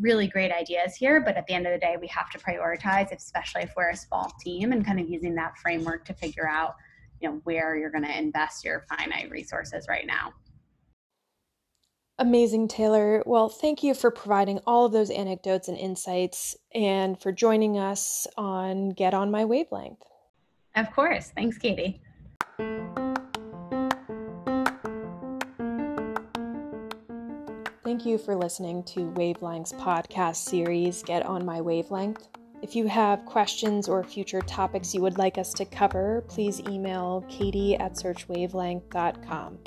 really 0.00 0.28
great 0.28 0.52
ideas 0.52 0.94
here, 0.94 1.20
but 1.20 1.36
at 1.36 1.46
the 1.48 1.52
end 1.52 1.66
of 1.66 1.72
the 1.72 1.78
day, 1.78 1.96
we 2.00 2.06
have 2.06 2.30
to 2.30 2.38
prioritize, 2.38 3.10
especially 3.10 3.62
if 3.62 3.72
we're 3.76 3.90
a 3.90 3.96
small 3.96 4.32
team, 4.40 4.70
and 4.70 4.86
kind 4.86 5.00
of 5.00 5.08
using 5.08 5.34
that 5.34 5.58
framework 5.58 6.04
to 6.04 6.14
figure 6.14 6.48
out, 6.48 6.76
you 7.20 7.28
know, 7.28 7.40
where 7.42 7.76
you're 7.76 7.90
going 7.90 8.04
to 8.04 8.18
invest 8.18 8.64
your 8.64 8.84
finite 8.88 9.30
resources 9.30 9.86
right 9.88 10.06
now. 10.06 10.32
Amazing, 12.18 12.68
Taylor. 12.68 13.22
Well, 13.26 13.48
thank 13.48 13.82
you 13.82 13.94
for 13.94 14.10
providing 14.10 14.60
all 14.66 14.84
of 14.84 14.92
those 14.92 15.10
anecdotes 15.10 15.68
and 15.68 15.78
insights 15.78 16.56
and 16.74 17.20
for 17.20 17.32
joining 17.32 17.78
us 17.78 18.26
on 18.36 18.90
Get 18.90 19.14
On 19.14 19.30
My 19.30 19.44
Wavelength. 19.44 20.02
Of 20.76 20.92
course. 20.92 21.32
Thanks, 21.34 21.58
Katie. 21.58 22.00
Thank 27.84 28.06
you 28.06 28.16
for 28.18 28.36
listening 28.36 28.84
to 28.84 29.10
Wavelength's 29.10 29.72
podcast 29.74 30.36
series, 30.36 31.02
Get 31.02 31.26
On 31.26 31.44
My 31.44 31.60
Wavelength. 31.60 32.28
If 32.62 32.76
you 32.76 32.86
have 32.86 33.26
questions 33.26 33.88
or 33.88 34.04
future 34.04 34.40
topics 34.40 34.94
you 34.94 35.00
would 35.02 35.18
like 35.18 35.36
us 35.36 35.52
to 35.54 35.64
cover, 35.64 36.24
please 36.28 36.60
email 36.60 37.24
katie 37.28 37.76
at 37.76 37.94
searchwavelength.com. 37.94 39.58